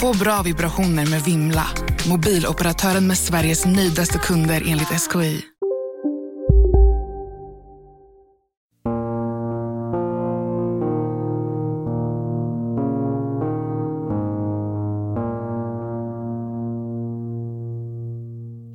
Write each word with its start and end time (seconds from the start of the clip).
Få 0.00 0.18
bra 0.18 0.42
vibrationer 0.44 1.10
med 1.10 1.22
Vimla. 1.24 1.66
Mobiloperatören 2.10 3.06
med 3.06 3.18
Sveriges 3.18 3.66
nöjdaste 3.66 4.18
kunder 4.18 4.62
enligt 4.66 5.00
SKI. 5.00 5.42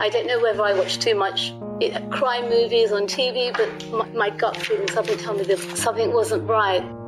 I 0.02 0.10
don't 0.10 0.28
know 0.28 0.42
whether 0.44 0.64
I 0.70 0.74
watch 0.80 0.98
too 1.00 1.16
much 1.16 1.54
eh, 1.82 2.10
crime 2.12 2.50
movies 2.50 2.92
on 2.92 3.08
TV, 3.08 3.52
but 3.52 3.92
my, 3.92 4.26
my 4.26 4.30
gut 4.38 4.58
feeling 4.58 4.88
something 4.88 5.18
told 5.18 5.38
me 5.38 5.44
that 5.44 5.78
something 5.78 6.14
wasn't 6.14 6.50
right. 6.50 7.05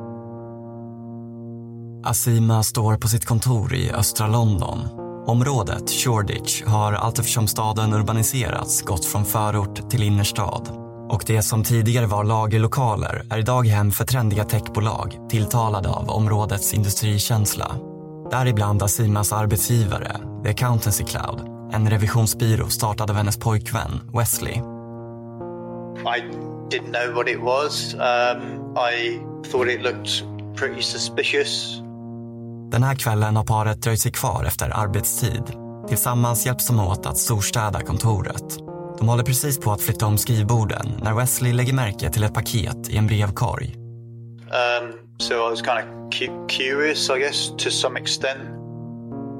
Asima 2.04 2.62
står 2.62 2.96
på 2.96 3.08
sitt 3.08 3.24
kontor 3.24 3.74
i 3.74 3.92
östra 3.92 4.26
London. 4.26 4.78
Området, 5.26 5.90
Shoreditch, 5.90 6.64
har 6.64 6.92
allt 6.92 7.18
eftersom 7.18 7.46
staden 7.46 7.92
urbaniserats 7.92 8.82
gått 8.82 9.04
från 9.04 9.24
förort 9.24 9.90
till 9.90 10.02
innerstad. 10.02 10.68
Och 11.08 11.22
det 11.26 11.42
som 11.42 11.64
tidigare 11.64 12.06
var 12.06 12.24
lagerlokaler 12.24 13.26
är 13.30 13.38
idag 13.38 13.66
hem 13.66 13.90
för 13.90 14.04
trendiga 14.04 14.44
techbolag 14.44 15.16
tilltalade 15.30 15.88
av 15.88 16.10
områdets 16.10 16.74
industrikänsla. 16.74 17.76
Däribland 18.30 18.82
Asimas 18.82 19.32
arbetsgivare, 19.32 20.16
The 20.44 20.50
Accountancy 20.50 21.04
Cloud, 21.04 21.40
en 21.72 21.90
revisionsbyrå 21.90 22.68
startad 22.68 23.10
av 23.10 23.16
hennes 23.16 23.38
pojkvän 23.38 24.00
Wesley. 24.12 24.54
I 26.06 26.20
didn't 26.70 26.92
know 26.92 27.14
what 27.14 27.28
it 27.28 27.40
was. 27.40 27.94
Um, 27.94 28.76
I 28.76 29.20
thought 29.50 29.68
it 29.68 29.82
looked 29.82 30.24
pretty 30.56 30.82
suspicious. 30.82 31.82
Den 32.70 32.82
här 32.82 32.94
kvällen 32.94 33.36
har 33.36 33.44
paret 33.44 33.82
dröjt 33.82 34.00
sig 34.00 34.12
kvar 34.12 34.44
efter 34.44 34.70
arbetstid. 34.76 35.42
Tillsammans 35.88 36.46
hjälps 36.46 36.66
de 36.66 36.80
åt 36.80 37.06
att 37.06 37.18
storstäda 37.18 37.80
kontoret. 37.80 38.58
De 38.98 39.08
håller 39.08 39.24
precis 39.24 39.58
på 39.58 39.72
att 39.72 39.80
flytta 39.80 40.06
om 40.06 40.18
skrivborden 40.18 41.00
när 41.02 41.14
Wesley 41.14 41.52
lägger 41.52 41.72
märke 41.72 42.10
till 42.10 42.24
ett 42.24 42.34
paket 42.34 42.88
i 42.88 42.96
en 42.96 43.06
brevkorg. 43.06 43.74
Um, 43.76 44.92
so 45.18 45.34
I 45.34 45.50
was 45.50 45.58
kind 45.58 45.78
of 45.78 46.14
cu- 46.14 46.48
curious, 46.48 47.10
I 47.10 47.18
guess, 47.18 47.50
to 47.58 47.70
some 47.70 48.00
extent. 48.00 48.40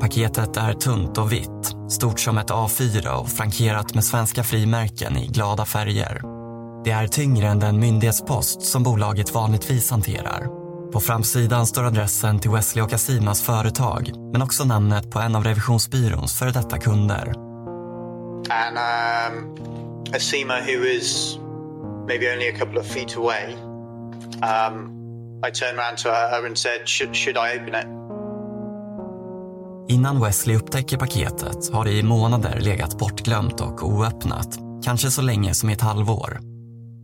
Paketet 0.01 0.57
är 0.57 0.73
tunt 0.73 1.19
och 1.19 1.33
vitt, 1.33 1.75
stort 1.91 2.21
som 2.21 2.39
ett 2.39 2.51
A4 2.51 3.09
och 3.09 3.29
frankerat 3.29 3.95
med 3.95 4.05
svenska 4.05 4.45
frimärken 4.45 5.17
i 5.17 5.27
glada 5.27 5.65
färger. 5.65 6.23
Det 6.85 6.91
är 6.91 7.07
tyngre 7.07 7.49
än 7.49 7.59
den 7.59 7.81
myndighetspost 7.81 8.63
som 8.63 8.83
bolaget 8.83 9.35
vanligtvis 9.35 9.91
hanterar. 9.91 10.58
På 10.93 11.01
framsidan 11.01 11.67
står 11.67 11.85
adressen 11.85 12.39
till 12.39 12.51
Wesley 12.51 12.85
och 12.85 12.93
Asimas 12.93 13.43
företag 13.43 14.11
men 14.33 14.43
också 14.43 14.65
namnet 14.65 15.11
på 15.11 15.19
en 15.19 15.37
av 15.37 15.45
revisionsbyråns 15.45 16.39
före 16.39 16.51
detta 16.51 16.79
kunder. 16.79 17.35
And 18.51 18.79
um, 18.79 19.55
Asima, 20.15 20.55
who 20.61 20.85
is 20.85 21.39
maybe 22.07 22.33
only 22.33 22.49
a 22.49 22.59
couple 22.59 22.81
of 22.81 22.87
feet 22.87 23.17
away, 23.17 23.55
um, 24.43 24.95
I 25.47 25.51
turned 25.51 25.79
around 25.79 25.99
to 25.99 26.09
her 26.09 26.47
and 26.47 26.59
said, 26.59 26.89
should, 26.89 27.17
should 27.17 27.37
I 27.37 27.59
open 27.59 27.75
it? 27.75 27.87
Innan 29.89 30.21
Wesley 30.21 30.57
upptäcker 30.57 30.97
paketet 30.97 31.73
har 31.73 31.85
det 31.85 31.93
i 31.93 32.03
månader 32.03 32.61
legat 32.61 32.99
bortglömt 32.99 33.61
och 33.61 33.89
oöppnat. 33.89 34.59
Kanske 34.85 35.11
så 35.11 35.23
länge 35.23 35.55
som 35.55 35.71
i 35.71 35.73
ett 35.73 35.81
halvår. 35.81 36.41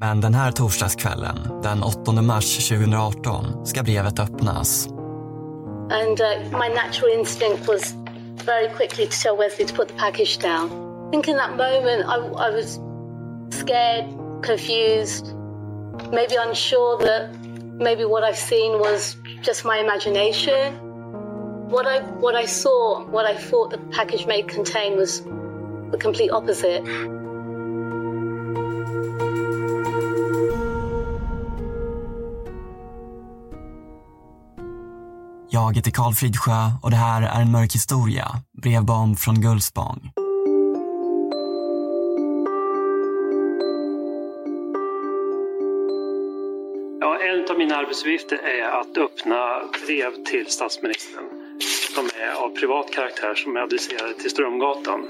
Men 0.05 0.21
den 0.21 0.35
här 0.35 0.53
torsdagskvällen, 0.53 1.63
den 1.63 1.83
8 1.83 2.13
mars 2.13 2.69
2018, 2.69 3.67
ska 3.67 3.83
brevet 3.83 4.19
öppnas. 4.19 4.89
And 5.91 6.21
uh, 6.21 6.59
my 6.59 6.69
natural 6.75 7.11
instinct 7.19 7.69
was 7.69 7.95
very 8.47 8.69
quickly 8.69 9.07
to 9.07 9.23
tell 9.23 9.37
Wesley 9.37 9.67
to 9.67 9.75
put 9.75 9.89
the 9.89 9.95
package 9.95 10.39
down. 10.39 10.71
I 11.09 11.11
think 11.11 11.29
in 11.29 11.37
that 11.37 11.51
moment 11.57 12.05
I, 12.07 12.17
I 12.49 12.51
was 12.51 12.81
scared, 13.51 14.05
confused, 14.43 15.27
maybe 16.13 16.37
unsure 16.49 16.99
that 16.99 17.31
maybe 17.79 18.05
what 18.05 18.25
I've 18.25 18.43
seen 18.51 18.79
was 18.79 19.17
just 19.43 19.65
my 19.65 19.79
imagination. 19.79 20.75
What 21.71 21.87
I 21.87 22.01
what 22.21 22.35
I 22.35 22.47
saw, 22.47 23.05
what 23.11 23.25
I 23.25 23.37
thought 23.51 23.71
the 23.71 23.79
package 23.97 24.27
may 24.27 24.43
contain 24.43 24.97
was 24.97 25.23
the 25.91 25.99
complete 25.99 26.31
opposite. 26.31 26.83
Jag 35.55 35.77
heter 35.77 35.91
Karl 35.91 36.13
Fridsjö 36.13 36.71
och 36.83 36.91
det 36.91 36.97
här 36.97 37.23
är 37.23 37.41
en 37.41 37.51
mörk 37.51 37.75
historia, 37.75 38.27
brevbomb 38.63 39.19
från 39.19 39.41
Gullspång. 39.41 40.11
Ja, 47.01 47.19
en 47.19 47.51
av 47.51 47.59
mina 47.59 47.77
arbetsuppgifter 47.77 48.37
är 48.37 48.81
att 48.81 48.97
öppna 48.97 49.39
brev 49.87 50.25
till 50.31 50.47
statsministern 50.49 51.25
som 51.95 52.05
är 52.05 52.45
av 52.45 52.49
privat 52.49 52.93
karaktär 52.93 53.35
som 53.35 53.57
är 53.57 53.61
adresserade 53.61 54.15
till 54.15 54.31
Strömgatan 54.31 55.01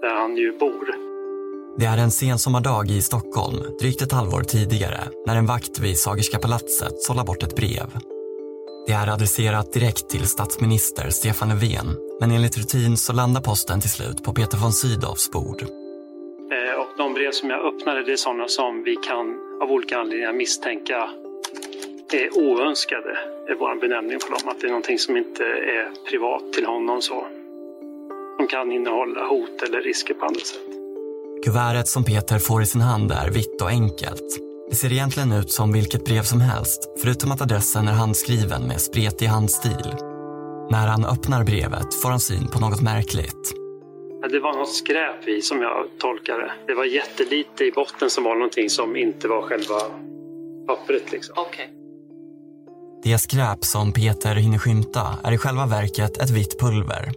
där 0.00 0.14
han 0.20 0.36
ju 0.36 0.58
bor. 0.58 0.86
Det 1.78 1.86
är 1.86 1.98
en 1.98 2.10
sensommardag 2.10 2.90
i 2.90 3.02
Stockholm, 3.02 3.58
drygt 3.80 4.02
ett 4.02 4.12
halvår 4.12 4.42
tidigare, 4.42 5.00
när 5.26 5.36
en 5.36 5.46
vakt 5.46 5.78
vid 5.78 5.98
Sagerska 5.98 6.38
palatset 6.38 7.02
sållar 7.02 7.24
bort 7.24 7.42
ett 7.42 7.56
brev. 7.56 8.13
Det 8.86 8.92
är 8.92 9.08
adresserat 9.08 9.72
direkt 9.72 10.08
till 10.08 10.26
statsminister 10.26 11.10
Stefan 11.10 11.48
Löfven, 11.48 11.96
men 12.20 12.30
enligt 12.30 12.58
rutin 12.58 12.96
så 12.96 13.12
landar 13.12 13.40
posten 13.40 13.80
till 13.80 13.90
slut 13.90 14.22
på 14.24 14.32
Peter 14.32 14.58
von 14.58 14.72
Sydows 14.72 15.30
bord. 15.30 15.62
Eh, 15.62 16.80
och 16.80 16.88
de 16.96 17.14
brev 17.14 17.30
som 17.30 17.50
jag 17.50 17.74
öppnade 17.74 18.02
det 18.04 18.12
är 18.12 18.16
sådana 18.16 18.48
som 18.48 18.82
vi 18.84 18.96
kan 18.96 19.26
av 19.62 19.70
olika 19.70 19.98
anledningar 19.98 20.32
misstänka 20.32 21.10
är 22.12 22.38
oönskade. 22.38 23.18
är 23.48 23.54
vår 23.54 23.80
benämning 23.80 24.18
på 24.18 24.28
dem. 24.28 24.48
Att 24.48 24.60
det 24.60 24.66
är 24.66 24.68
någonting 24.68 24.98
som 24.98 25.16
inte 25.16 25.44
är 25.44 26.10
privat 26.10 26.52
till 26.52 26.66
honom 26.66 27.02
så. 27.02 27.26
Som 28.36 28.46
kan 28.46 28.72
innehålla 28.72 29.26
hot 29.26 29.62
eller 29.62 29.80
risker 29.82 30.14
på 30.14 30.24
andra 30.26 30.40
sätt. 30.40 30.60
Kuvertet 31.44 31.88
som 31.88 32.04
Peter 32.04 32.38
får 32.38 32.62
i 32.62 32.66
sin 32.66 32.80
hand 32.80 33.12
är 33.12 33.30
vitt 33.30 33.62
och 33.62 33.68
enkelt. 33.68 34.53
Det 34.70 34.76
ser 34.76 34.92
egentligen 34.92 35.32
ut 35.32 35.50
som 35.50 35.72
vilket 35.72 36.04
brev 36.04 36.22
som 36.22 36.40
helst, 36.40 36.90
förutom 37.02 37.32
att 37.32 37.42
adressen 37.42 37.88
är 37.88 37.92
handskriven 37.92 38.62
med 38.62 38.80
spretig 38.80 39.26
handstil. 39.26 39.94
När 40.70 40.86
han 40.86 41.04
öppnar 41.04 41.44
brevet 41.44 41.94
får 42.02 42.10
han 42.10 42.20
syn 42.20 42.48
på 42.48 42.60
något 42.60 42.82
märkligt. 42.82 43.52
Ja, 44.22 44.28
Det 44.28 44.40
var 44.40 44.52
något 44.58 44.74
skräp 44.74 45.28
i 45.28 45.42
som 45.42 45.62
jag 45.62 45.86
tolkar 45.98 46.38
det. 46.66 46.74
Var 46.74 46.84
jättelite 46.84 47.64
i 47.64 47.70
botten 47.70 48.10
som 48.10 48.24
var 48.24 48.34
någonting 48.34 48.70
som 48.70 48.96
inte 48.96 49.28
var 49.28 49.42
själva 49.42 49.80
pappret 50.66 51.12
liksom. 51.12 51.34
Det 53.02 53.18
skräp 53.18 53.64
som 53.64 53.92
Peter 53.92 54.34
hinner 54.34 54.58
skymta 54.58 55.18
är 55.24 55.32
i 55.32 55.38
själva 55.38 55.66
verket 55.66 56.16
ett 56.16 56.30
vitt 56.30 56.60
pulver. 56.60 57.12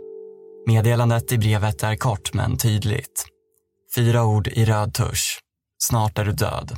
Meddelandet 0.68 1.32
i 1.32 1.38
brevet 1.38 1.84
är 1.84 1.96
kort 1.96 2.34
men 2.34 2.58
tydligt. 2.58 3.26
Fyra 3.96 4.26
ord 4.26 4.48
i 4.48 4.66
röd 4.66 4.94
tusch. 4.94 5.40
Snart 5.78 6.18
är 6.18 6.26
du 6.26 6.32
död. 6.32 6.72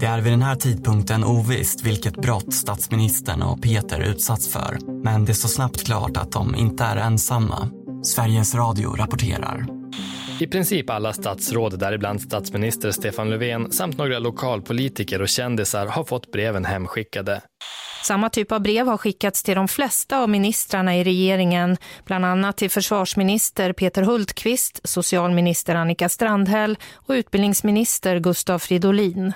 Det 0.00 0.06
är 0.06 0.20
vid 0.20 0.32
den 0.32 0.42
här 0.42 0.54
tidpunkten 0.54 1.24
ovisst 1.24 1.86
vilket 1.86 2.16
brott 2.16 2.54
statsministern 2.54 3.42
och 3.42 3.62
Peter 3.62 4.00
utsatts 4.00 4.52
för. 4.52 4.78
Men 5.04 5.24
det 5.24 5.34
står 5.34 5.48
snabbt 5.48 5.86
klart 5.86 6.16
att 6.16 6.32
de 6.32 6.54
inte 6.54 6.84
är 6.84 6.96
ensamma. 6.96 7.70
Sveriges 8.02 8.54
Radio 8.54 8.96
rapporterar. 8.96 9.66
I 10.40 10.46
princip 10.46 10.90
alla 10.90 11.12
statsråd, 11.12 11.78
däribland 11.78 12.20
statsminister 12.20 12.90
Stefan 12.90 13.30
Löfven 13.30 13.72
samt 13.72 13.98
några 13.98 14.18
lokalpolitiker 14.18 15.22
och 15.22 15.28
kändisar 15.28 15.86
har 15.86 16.04
fått 16.04 16.32
breven 16.32 16.64
hemskickade. 16.64 17.40
Samma 18.04 18.30
typ 18.30 18.52
av 18.52 18.60
brev 18.60 18.86
har 18.86 18.96
skickats 18.96 19.42
till 19.42 19.54
de 19.54 19.68
flesta 19.68 20.18
av 20.18 20.28
ministrarna 20.28 20.96
i 20.96 21.04
regeringen, 21.04 21.76
bland 22.04 22.24
annat 22.24 22.56
till 22.56 22.70
försvarsminister 22.70 23.72
Peter 23.72 24.02
Hultqvist, 24.02 24.80
socialminister 24.84 25.74
Annika 25.74 26.08
Strandhäll 26.08 26.78
och 26.94 27.12
utbildningsminister 27.12 28.18
Gustav 28.18 28.58
Fridolin. 28.58 29.32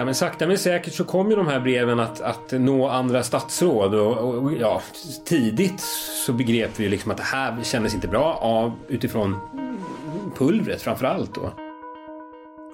Ja, 0.00 0.04
men 0.04 0.14
sakta 0.14 0.46
men 0.46 0.58
säkert 0.58 0.94
så 0.94 1.04
kommer 1.04 1.36
de 1.36 1.46
här 1.46 1.60
breven 1.60 2.00
att, 2.00 2.20
att 2.20 2.52
nå 2.52 2.88
andra 2.88 3.22
statsråd. 3.22 3.94
Och, 3.94 4.18
och, 4.18 4.52
ja, 4.52 4.82
tidigt 5.24 5.80
så 6.26 6.32
begrep 6.32 6.70
vi 6.76 6.88
liksom 6.88 7.10
att 7.10 7.16
det 7.16 7.22
här 7.22 7.58
kändes 7.62 7.94
inte 7.94 8.08
bra 8.08 8.38
av, 8.42 8.72
utifrån 8.88 9.40
pulvret 10.38 10.82
framför 10.82 11.06
allt. 11.06 11.34
Då. 11.34 11.52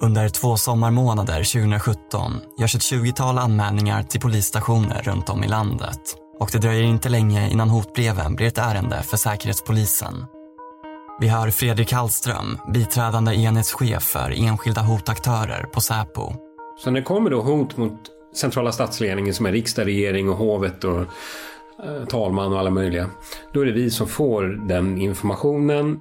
Under 0.01 0.29
två 0.29 0.57
sommarmånader 0.57 1.37
2017 1.37 2.33
görs 2.59 2.75
ett 2.75 2.81
20-tal 2.81 3.39
anmälningar 3.39 4.03
till 4.03 4.21
polisstationer 4.21 5.03
runt 5.03 5.29
om 5.29 5.45
i 5.45 5.49
landet. 5.49 6.01
Och 6.39 6.49
det 6.53 6.59
dröjer 6.59 6.83
inte 6.83 7.09
länge 7.09 7.51
innan 7.51 7.71
hotbreven 7.71 8.35
blir 8.35 8.47
ett 8.47 8.59
ärende 8.59 9.03
för 9.03 9.17
Säkerhetspolisen. 9.17 10.27
Vi 11.21 11.29
hör 11.29 11.51
Fredrik 11.51 11.93
Hallström, 11.93 12.59
biträdande 12.73 13.35
enhetschef 13.35 14.03
för 14.03 14.47
enskilda 14.47 14.81
hotaktörer 14.81 15.63
på 15.63 15.81
Säpo. 15.81 16.46
Så 16.79 16.91
när 16.91 17.01
det 17.01 17.05
kommer 17.05 17.31
då 17.31 17.43
hot 17.43 17.77
mot 17.77 18.01
centrala 18.35 18.73
statsledningen 18.73 19.35
som 19.35 19.47
är 19.47 19.53
riksdag, 19.53 19.87
regering 19.87 20.29
och 20.29 20.37
hovet 20.37 20.85
och 20.85 21.01
eh, 21.01 22.05
talman 22.09 22.53
och 22.53 22.59
alla 22.59 22.71
möjliga. 22.71 23.11
Då 23.53 23.61
är 23.61 23.67
det 23.67 23.73
vi 23.73 23.91
som 23.91 24.07
får 24.07 24.43
den 24.69 24.99
informationen. 24.99 26.01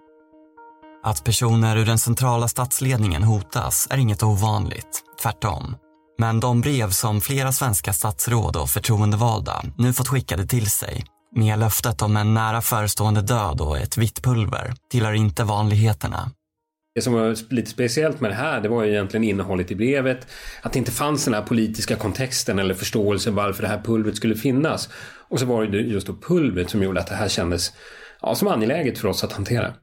Att 1.04 1.24
personer 1.24 1.77
ur 1.77 1.86
den 1.86 2.00
centrala 2.00 2.48
statsledningen 2.48 3.24
hotas 3.24 3.88
är 3.92 3.98
inget 3.98 4.24
ovanligt, 4.24 5.04
tvärtom. 5.22 5.75
Men 6.18 6.39
de 6.39 6.62
brev 6.62 6.89
som 6.89 7.21
flera 7.21 7.51
svenska 7.51 7.94
statsråd 7.94 8.56
och 8.56 8.69
förtroendevalda 8.69 9.63
nu 9.78 9.94
fått 9.94 10.07
skickade 10.07 10.48
till 10.48 10.71
sig 10.71 11.06
med 11.36 11.60
löftet 11.60 12.01
om 12.01 12.18
en 12.18 12.33
nära 12.33 12.62
förestående 12.62 13.21
död 13.21 13.62
och 13.62 13.78
ett 13.78 13.98
vitt 13.98 14.24
pulver 14.24 14.74
tillhör 14.92 15.13
inte 15.13 15.44
vanligheterna. 15.44 16.31
Det 16.95 17.01
som 17.01 17.13
var 17.13 17.53
lite 17.53 17.69
speciellt 17.69 18.21
med 18.21 18.31
det 18.31 18.36
här, 18.36 18.62
det 18.62 18.69
var 18.69 18.83
ju 18.83 18.92
egentligen 18.92 19.24
innehållet 19.24 19.71
i 19.71 19.75
brevet. 19.75 20.27
Att 20.62 20.74
det 20.74 20.80
inte 20.80 20.92
fanns 20.92 21.25
den 21.25 21.33
här 21.33 21.42
politiska 21.42 21.95
kontexten 21.95 22.59
eller 22.59 22.74
förståelsen 22.74 23.36
varför 23.36 23.62
det 23.62 23.68
här 23.68 23.81
pulvret 23.81 24.15
skulle 24.15 24.36
finnas. 24.36 24.89
Och 25.30 25.39
så 25.39 25.45
var 25.45 25.65
det 25.65 25.77
just 25.77 26.07
då 26.07 26.13
pulvret 26.13 26.69
som 26.69 26.83
gjorde 26.83 27.00
att 27.00 27.07
det 27.07 27.15
här 27.15 27.30
kändes 27.30 27.74
ja, 28.21 28.36
som 28.36 28.47
angeläget 28.47 28.97
för 28.97 29.07
oss 29.07 29.24
att 29.24 29.33
hantera. 29.33 29.74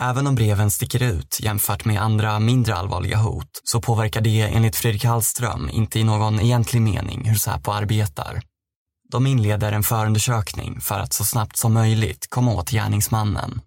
Även 0.00 0.26
om 0.26 0.34
breven 0.34 0.70
sticker 0.70 1.02
ut 1.02 1.38
jämfört 1.40 1.84
med 1.84 2.02
andra 2.02 2.40
mindre 2.40 2.74
allvarliga 2.74 3.16
hot 3.16 3.60
så 3.64 3.80
påverkar 3.80 4.20
det 4.20 4.40
enligt 4.40 4.76
Fredrik 4.76 5.04
Hallström 5.04 5.70
inte 5.72 5.98
i 5.98 6.04
någon 6.04 6.40
egentlig 6.40 6.82
mening 6.82 7.24
hur 7.24 7.36
Säpo 7.36 7.72
arbetar. 7.72 8.42
De 9.10 9.26
inleder 9.26 9.72
en 9.72 9.82
förundersökning 9.82 10.80
för 10.80 10.98
att 10.98 11.12
så 11.12 11.24
snabbt 11.24 11.56
som 11.56 11.72
möjligt 11.72 12.26
komma 12.30 12.54
åt 12.54 12.70
gärningsmannen. 12.70 13.60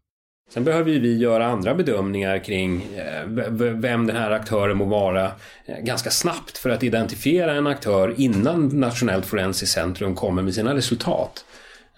Sen 0.50 0.64
behöver 0.64 0.92
ju 0.92 1.00
vi 1.00 1.18
göra 1.18 1.48
andra 1.48 1.76
bedömningar 1.76 2.44
kring 2.44 2.82
eh, 2.96 3.28
vem 3.58 4.08
den 4.08 4.16
här 4.16 4.32
aktören 4.32 4.78
må 4.78 4.86
vara 4.86 5.26
eh, 5.66 5.80
ganska 5.84 6.10
snabbt 6.10 6.58
för 6.58 6.70
att 6.70 6.84
identifiera 6.84 7.54
en 7.54 7.68
aktör 7.68 8.14
innan 8.18 8.68
Nationellt 8.68 9.26
forensiskt 9.26 9.74
centrum 9.74 10.16
kommer 10.16 10.42
med 10.42 10.54
sina 10.54 10.76
resultat. 10.76 11.46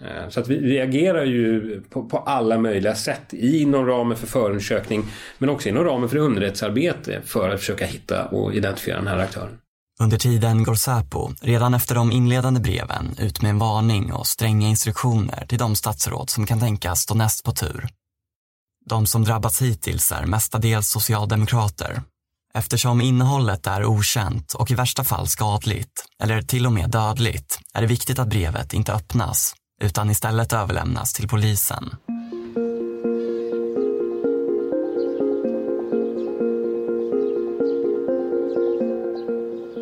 Eh, 0.00 0.28
så 0.28 0.40
att 0.40 0.48
vi 0.48 0.60
reagerar 0.60 1.24
ju 1.24 1.80
på, 1.90 2.04
på, 2.04 2.18
alla 2.18 2.58
möjliga 2.58 2.94
sätt 2.94 3.32
inom 3.32 3.86
ramen 3.86 4.16
för 4.16 4.26
förundersökning 4.26 5.04
men 5.38 5.48
också 5.48 5.68
inom 5.68 5.84
ramen 5.84 6.08
för 6.08 6.16
underrättelsearbete 6.16 7.20
för 7.24 7.50
att 7.50 7.60
försöka 7.60 7.86
hitta 7.86 8.24
och 8.24 8.54
identifiera 8.54 8.96
den 8.96 9.06
här 9.06 9.18
aktören. 9.18 9.58
Under 10.00 10.18
tiden 10.18 10.64
går 10.64 10.74
Säpo, 10.74 11.30
redan 11.40 11.74
efter 11.74 11.94
de 11.94 12.12
inledande 12.12 12.60
breven, 12.60 13.14
ut 13.18 13.42
med 13.42 13.50
en 13.50 13.58
varning 13.58 14.12
och 14.12 14.26
stränga 14.26 14.68
instruktioner 14.68 15.46
till 15.46 15.58
de 15.58 15.76
statsråd 15.76 16.30
som 16.30 16.46
kan 16.46 16.60
tänkas 16.60 17.00
stå 17.00 17.14
näst 17.14 17.44
på 17.44 17.52
tur. 17.52 17.88
De 18.86 19.06
som 19.06 19.24
drabbats 19.24 19.62
hittills 19.62 20.12
är 20.12 20.26
mestadels 20.26 20.88
socialdemokrater. 20.88 22.02
Eftersom 22.54 23.00
innehållet 23.00 23.66
är 23.66 23.84
okänt 23.84 24.54
och 24.54 24.70
i 24.70 24.74
värsta 24.74 25.04
fall 25.04 25.26
skadligt, 25.26 26.04
eller 26.22 26.42
till 26.42 26.66
och 26.66 26.72
med 26.72 26.90
dödligt, 26.90 27.58
är 27.74 27.80
det 27.80 27.86
viktigt 27.86 28.18
att 28.18 28.28
brevet 28.28 28.72
inte 28.72 28.92
öppnas, 28.92 29.54
utan 29.82 30.10
istället 30.10 30.52
överlämnas 30.52 31.12
till 31.12 31.28
polisen. 31.28 31.96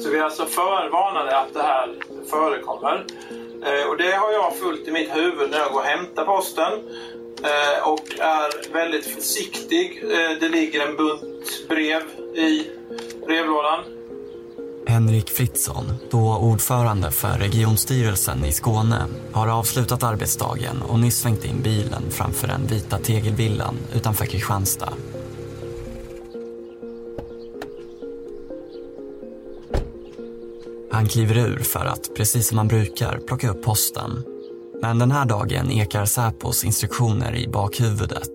Så 0.02 0.10
vi 0.10 0.18
är 0.18 0.22
alltså 0.22 0.46
förvarnade 0.46 1.38
att 1.38 1.54
det 1.54 1.62
här 1.62 1.94
förekommer. 2.30 3.06
Eh, 3.66 3.88
och 3.88 3.96
det 3.96 4.12
har 4.12 4.32
jag 4.32 4.56
fullt 4.56 4.88
i 4.88 4.92
mitt 4.92 5.16
huvud 5.16 5.50
när 5.50 5.58
jag 5.58 5.72
går 5.72 5.80
och 5.80 5.86
hämtar 5.86 6.24
posten. 6.24 6.72
Eh, 7.42 7.88
och 7.88 8.18
är 8.18 8.72
väldigt 8.72 9.06
försiktig. 9.06 10.02
Eh, 10.02 10.38
det 10.40 10.48
ligger 10.48 10.88
en 10.88 10.96
bunt 10.96 11.68
brev 11.68 12.02
i 12.34 12.66
brevlådan. 13.26 13.84
Henrik 14.86 15.30
Fritzson, 15.30 15.84
då 16.10 16.36
ordförande 16.36 17.10
för 17.10 17.38
regionstyrelsen 17.38 18.44
i 18.44 18.52
Skåne, 18.52 19.06
har 19.32 19.48
avslutat 19.48 20.02
arbetsdagen 20.02 20.82
och 20.82 20.98
nyss 20.98 21.18
svängt 21.18 21.44
in 21.44 21.62
bilen 21.62 22.10
framför 22.10 22.48
den 22.48 22.66
vita 22.66 22.98
tegelvillan 22.98 23.76
utanför 23.94 24.26
Kristianstad. 24.26 24.92
Han 30.90 31.08
kliver 31.08 31.38
ur 31.38 31.58
för 31.58 31.84
att, 31.84 32.14
precis 32.14 32.48
som 32.48 32.58
han 32.58 32.68
brukar, 32.68 33.18
plocka 33.18 33.50
upp 33.50 33.62
posten 33.62 34.24
men 34.82 34.98
den 34.98 35.10
här 35.10 35.24
dagen 35.24 35.70
ekar 35.70 36.04
Säpos 36.04 36.64
instruktioner 36.64 37.36
i 37.36 37.48
bakhuvudet. 37.48 38.30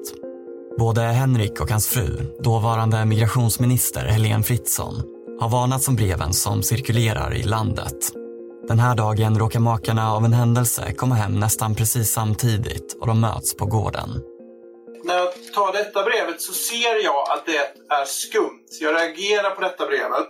Både 0.78 1.02
Henrik 1.02 1.62
och 1.62 1.70
hans 1.70 1.88
fru, 1.88 2.36
dåvarande 2.44 3.06
migrationsminister 3.06 4.06
Helene 4.06 4.44
Fritzon, 4.44 5.04
har 5.40 5.50
varnats 5.50 5.88
om 5.88 5.96
breven 5.96 6.34
som 6.34 6.64
cirkulerar 6.64 7.34
i 7.34 7.44
landet. 7.44 8.12
Den 8.68 8.80
här 8.80 8.96
dagen 8.96 9.40
råkar 9.40 9.60
makarna 9.60 10.14
av 10.14 10.26
en 10.26 10.34
händelse 10.34 10.94
komma 10.94 11.16
hem 11.16 11.40
nästan 11.40 11.76
precis 11.76 12.12
samtidigt 12.12 12.98
och 13.00 13.08
de 13.08 13.22
möts 13.22 13.58
på 13.58 13.66
gården. 13.66 14.10
När 15.04 15.16
jag 15.16 15.54
tar 15.54 15.74
detta 15.74 16.04
brevet 16.04 16.42
så 16.42 16.54
ser 16.54 17.04
jag 17.04 17.32
att 17.32 17.46
det 17.46 17.58
är 17.90 18.06
skumt. 18.06 18.68
Jag 18.82 18.96
reagerar 18.96 19.50
på 19.50 19.62
detta 19.62 19.86
brevet, 19.86 20.28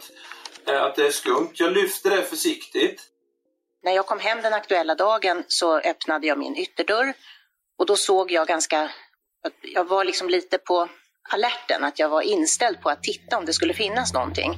eh, 0.68 0.84
att 0.84 0.96
det 0.96 1.08
är 1.08 1.12
skumt. 1.12 1.52
Jag 1.54 1.74
lyfter 1.74 2.10
det 2.10 2.22
försiktigt. 2.22 3.02
När 3.84 3.92
jag 3.92 4.06
kom 4.06 4.20
hem 4.20 4.42
den 4.42 4.54
aktuella 4.54 4.96
dagen 4.96 5.44
så 5.48 5.80
öppnade 5.80 6.28
jag 6.28 6.38
min 6.38 6.56
ytterdörr 6.56 7.14
och 7.80 7.86
då 7.86 7.96
såg 7.96 8.32
jag 8.32 8.48
ganska, 8.48 8.90
jag 9.76 9.86
var 9.86 10.04
liksom 10.04 10.30
lite 10.30 10.58
på 10.58 10.88
alerten, 11.34 11.84
att 11.84 12.00
jag 12.00 12.10
var 12.10 12.22
inställd 12.22 12.82
på 12.82 12.90
att 12.90 13.04
titta 13.04 13.38
om 13.38 13.46
det 13.46 13.54
skulle 13.54 13.74
finnas 13.74 14.14
någonting. 14.14 14.58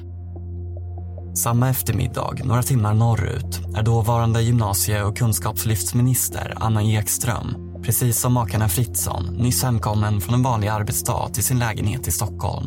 Samma 1.36 1.70
eftermiddag, 1.70 2.34
några 2.44 2.62
timmar 2.62 2.94
norrut, 2.94 3.78
är 3.78 3.82
dåvarande 3.82 4.42
gymnasie 4.42 5.02
och 5.02 5.16
kunskapslyftsminister 5.16 6.54
Anna 6.60 6.82
Ekström, 6.82 7.82
precis 7.84 8.20
som 8.20 8.32
makarna 8.32 8.68
Fritzson, 8.68 9.24
nyss 9.24 9.62
hemkommen 9.62 10.20
från 10.20 10.34
en 10.34 10.42
vanlig 10.42 10.68
arbetsdag 10.68 11.30
till 11.34 11.44
sin 11.44 11.58
lägenhet 11.58 12.08
i 12.08 12.12
Stockholm. 12.12 12.66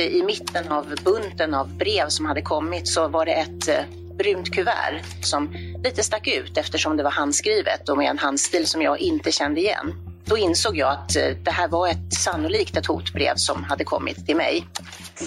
I 0.00 0.22
mitten 0.22 0.72
av 0.72 0.94
bunten 1.04 1.54
av 1.54 1.76
brev 1.76 2.08
som 2.08 2.26
hade 2.26 2.42
kommit 2.42 2.88
så 2.88 3.08
var 3.08 3.26
det 3.26 3.32
ett 3.32 3.68
eh, 3.68 4.03
brunt 4.18 4.54
kuvert 4.54 5.02
som 5.22 5.54
lite 5.84 6.02
stack 6.02 6.26
ut 6.26 6.58
eftersom 6.58 6.96
det 6.96 7.02
var 7.02 7.10
handskrivet 7.10 7.88
och 7.88 7.98
med 7.98 8.10
en 8.10 8.18
handstil 8.18 8.66
som 8.66 8.82
jag 8.82 8.98
inte 8.98 9.32
kände 9.32 9.60
igen. 9.60 9.94
Då 10.24 10.38
insåg 10.38 10.76
jag 10.76 10.92
att 10.92 11.16
eh, 11.16 11.28
det 11.44 11.50
här 11.50 11.68
var 11.68 11.88
ett 11.88 12.14
sannolikt 12.14 12.76
ett 12.76 12.86
hotbrev 12.86 13.34
som 13.36 13.64
hade 13.64 13.84
kommit 13.84 14.26
till 14.26 14.36
mig. 14.36 14.66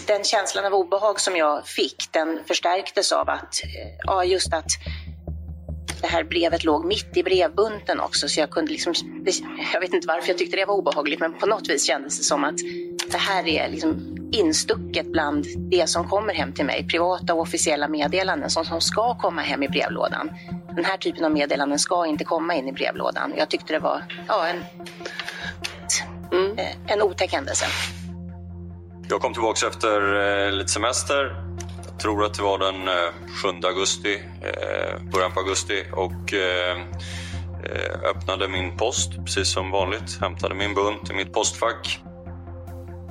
Den 0.08 0.24
känslan 0.24 0.66
av 0.66 0.74
obehag 0.74 1.20
som 1.20 1.36
jag 1.36 1.68
fick, 1.68 1.96
den 2.12 2.40
förstärktes 2.48 3.12
av 3.12 3.30
att, 3.30 3.64
eh, 3.64 3.70
ja 4.04 4.24
just 4.24 4.54
att 4.54 4.72
det 6.02 6.08
här 6.08 6.24
brevet 6.24 6.64
låg 6.64 6.86
mitt 6.86 7.18
i 7.18 7.24
brevbunten 7.24 8.00
också 8.00 8.30
så 8.30 8.40
jag 8.40 8.50
kunde 8.50 8.72
liksom, 8.72 8.94
jag 9.74 9.82
vet 9.82 9.94
inte 9.94 10.08
varför 10.08 10.28
jag 10.28 10.38
tyckte 10.38 10.58
det 10.58 10.66
var 10.66 10.76
obehagligt 10.76 11.20
men 11.20 11.34
på 11.34 11.46
något 11.46 11.70
vis 11.70 11.88
kändes 11.88 12.18
det 12.18 12.24
som 12.24 12.44
att 12.44 12.60
det 13.12 13.18
här 13.18 13.48
är 13.48 13.70
liksom 13.70 14.18
instucket 14.32 15.12
bland 15.12 15.46
det 15.58 15.90
som 15.90 16.08
kommer 16.08 16.34
hem 16.34 16.54
till 16.54 16.66
mig. 16.66 16.88
Privata 16.88 17.34
och 17.34 17.42
officiella 17.42 17.88
meddelanden 17.88 18.50
som, 18.50 18.66
som 18.66 18.82
ska 18.82 19.16
komma 19.16 19.42
hem 19.42 19.64
i 19.64 19.68
brevlådan. 19.68 20.30
Den 20.76 20.86
här 20.86 20.98
typen 20.98 21.26
av 21.26 21.32
meddelanden 21.32 21.80
ska 21.80 22.06
inte 22.06 22.24
komma 22.24 22.56
in 22.56 22.68
i 22.68 22.72
brevlådan. 22.72 23.34
Jag 23.38 23.50
tyckte 23.50 23.74
det 23.74 23.80
var 23.80 24.04
ja, 24.28 24.48
en, 24.48 24.64
mm. 26.32 26.58
en 26.88 27.02
otäck 27.02 27.34
händelse. 27.34 27.66
Jag 29.10 29.22
kom 29.22 29.34
tillbaka 29.34 29.68
efter 29.68 30.16
eh, 30.46 30.52
lite 30.52 30.70
semester 30.70 31.36
Jag 31.86 32.00
tror 32.00 32.26
att 32.26 32.34
det 32.34 32.44
var 32.44 32.60
den 32.60 32.88
eh, 32.88 33.14
7 33.44 33.68
augusti, 33.68 34.22
eh, 34.42 35.12
början 35.12 35.32
på 35.32 35.40
augusti 35.40 35.84
och 35.94 36.34
eh, 36.34 36.78
öppnade 38.10 38.48
min 38.48 38.78
post 38.78 39.12
precis 39.26 39.54
som 39.54 39.72
vanligt. 39.72 40.22
Hämtade 40.22 40.56
min 40.56 40.74
bunt 40.74 41.10
i 41.12 41.14
mitt 41.14 41.34
postfack. 41.34 42.00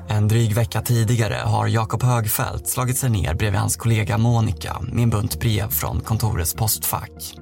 En 0.09 0.29
dryg 0.29 0.55
vecka 0.55 0.83
tidigare 0.83 1.35
har 1.35 1.67
Jakob 1.67 2.03
Högfeldt 2.03 2.69
slagit 2.69 2.99
sig 2.99 3.11
ner 3.11 3.35
bredvid 3.35 3.61
hans 3.61 3.77
kollega 3.77 4.19
Monica 4.19 4.81
med 4.93 5.03
en 5.03 5.11
bunt 5.11 5.41
brev 5.41 5.69
från 5.71 6.01
kontorets 6.01 6.55
postfack. 6.55 7.35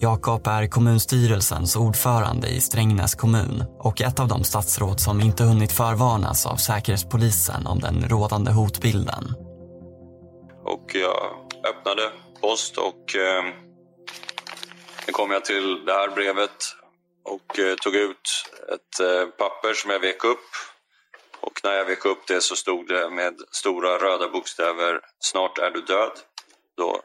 Jakob 0.00 0.46
är 0.46 0.66
kommunstyrelsens 0.66 1.76
ordförande 1.76 2.48
i 2.48 2.60
Strängnäs 2.60 3.14
kommun 3.14 3.64
och 3.78 4.00
ett 4.00 4.20
av 4.20 4.28
de 4.28 4.44
statsråd 4.44 5.00
som 5.00 5.20
inte 5.20 5.44
hunnit 5.44 5.72
förvarnas 5.72 6.46
av 6.46 6.56
Säkerhetspolisen 6.56 7.66
om 7.66 7.80
den 7.80 8.08
rådande 8.08 8.52
hotbilden. 8.52 9.34
Och 10.64 10.90
jag 10.94 11.32
öppnade 11.70 12.02
post 12.40 12.76
och 12.76 13.16
eh, 13.16 13.44
Sen 15.04 15.14
kom 15.14 15.30
jag 15.30 15.44
till 15.44 15.84
det 15.84 15.92
här 15.92 16.08
brevet 16.08 16.76
och 17.24 17.58
eh, 17.58 17.74
tog 17.74 17.94
ut 17.94 18.44
ett 18.74 19.00
eh, 19.00 19.26
papper 19.26 19.74
som 19.74 19.90
jag 19.90 20.00
vek 20.00 20.24
upp. 20.24 20.48
Och 21.42 21.60
när 21.64 21.72
jag 21.72 21.84
vek 21.84 22.04
upp 22.04 22.26
det 22.26 22.40
så 22.40 22.56
stod 22.56 22.88
det 22.88 23.10
med 23.10 23.34
stora 23.50 23.98
röda 23.98 24.28
bokstäver 24.28 25.00
Snart 25.18 25.58
är 25.58 25.70
du 25.70 25.80
död. 25.80 26.12
Då 26.76 27.02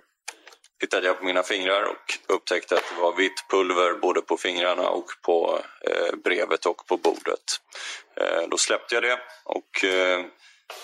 tittade 0.79 1.08
jag 1.08 1.20
på 1.20 1.25
mina 1.25 1.44
fingrar 1.44 1.84
och 1.84 2.36
upptäckte 2.36 2.75
att 2.75 2.84
det 2.96 3.01
var 3.01 3.15
vitt 3.15 3.46
pulver 3.50 3.94
både 3.94 4.22
på 4.22 4.38
fingrarna 4.38 4.89
och 4.89 5.06
på 5.22 5.60
eh, 5.82 6.15
brevet 6.24 6.65
och 6.65 6.88
på 6.88 6.98
bordet. 6.98 7.62
Eh, 8.15 8.48
då 8.50 8.58
släppte 8.58 8.96
jag 8.96 9.03
det 9.03 9.20
och 9.46 9.84
eh, 9.84 10.25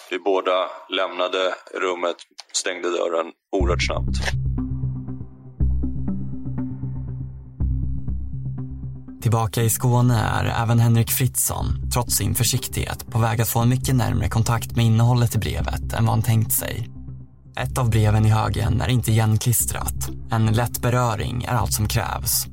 vi 0.09 0.19
båda 0.19 0.69
lämnade 0.89 1.55
rummet, 1.73 2.17
stängde 2.51 2.89
dörren 2.89 3.31
oerhört 3.51 3.83
snabbt. 3.83 4.42
Tillbaka 9.33 9.61
i 9.61 9.69
Skåne 9.69 10.19
är 10.19 10.63
även 10.63 10.79
Henrik 10.79 11.11
Fritzson, 11.11 11.65
trots 11.93 12.15
sin 12.15 12.35
försiktighet, 12.35 13.05
på 13.11 13.19
väg 13.19 13.41
att 13.41 13.49
få 13.49 13.59
en 13.59 13.69
mycket 13.69 13.95
närmre 13.95 14.29
kontakt 14.29 14.75
med 14.75 14.85
innehållet 14.85 15.35
i 15.35 15.37
brevet 15.37 15.93
än 15.93 16.05
vad 16.05 16.15
han 16.15 16.21
tänkt 16.21 16.51
sig. 16.51 16.89
Ett 17.59 17.77
av 17.77 17.89
breven 17.89 18.25
i 18.25 18.29
högen 18.29 18.81
är 18.81 18.89
inte 18.89 19.11
igenklistrat. 19.11 20.09
En 20.31 20.45
lätt 20.45 20.81
beröring 20.81 21.43
är 21.43 21.53
allt 21.53 21.73
som 21.73 21.87
krävs. 21.87 22.47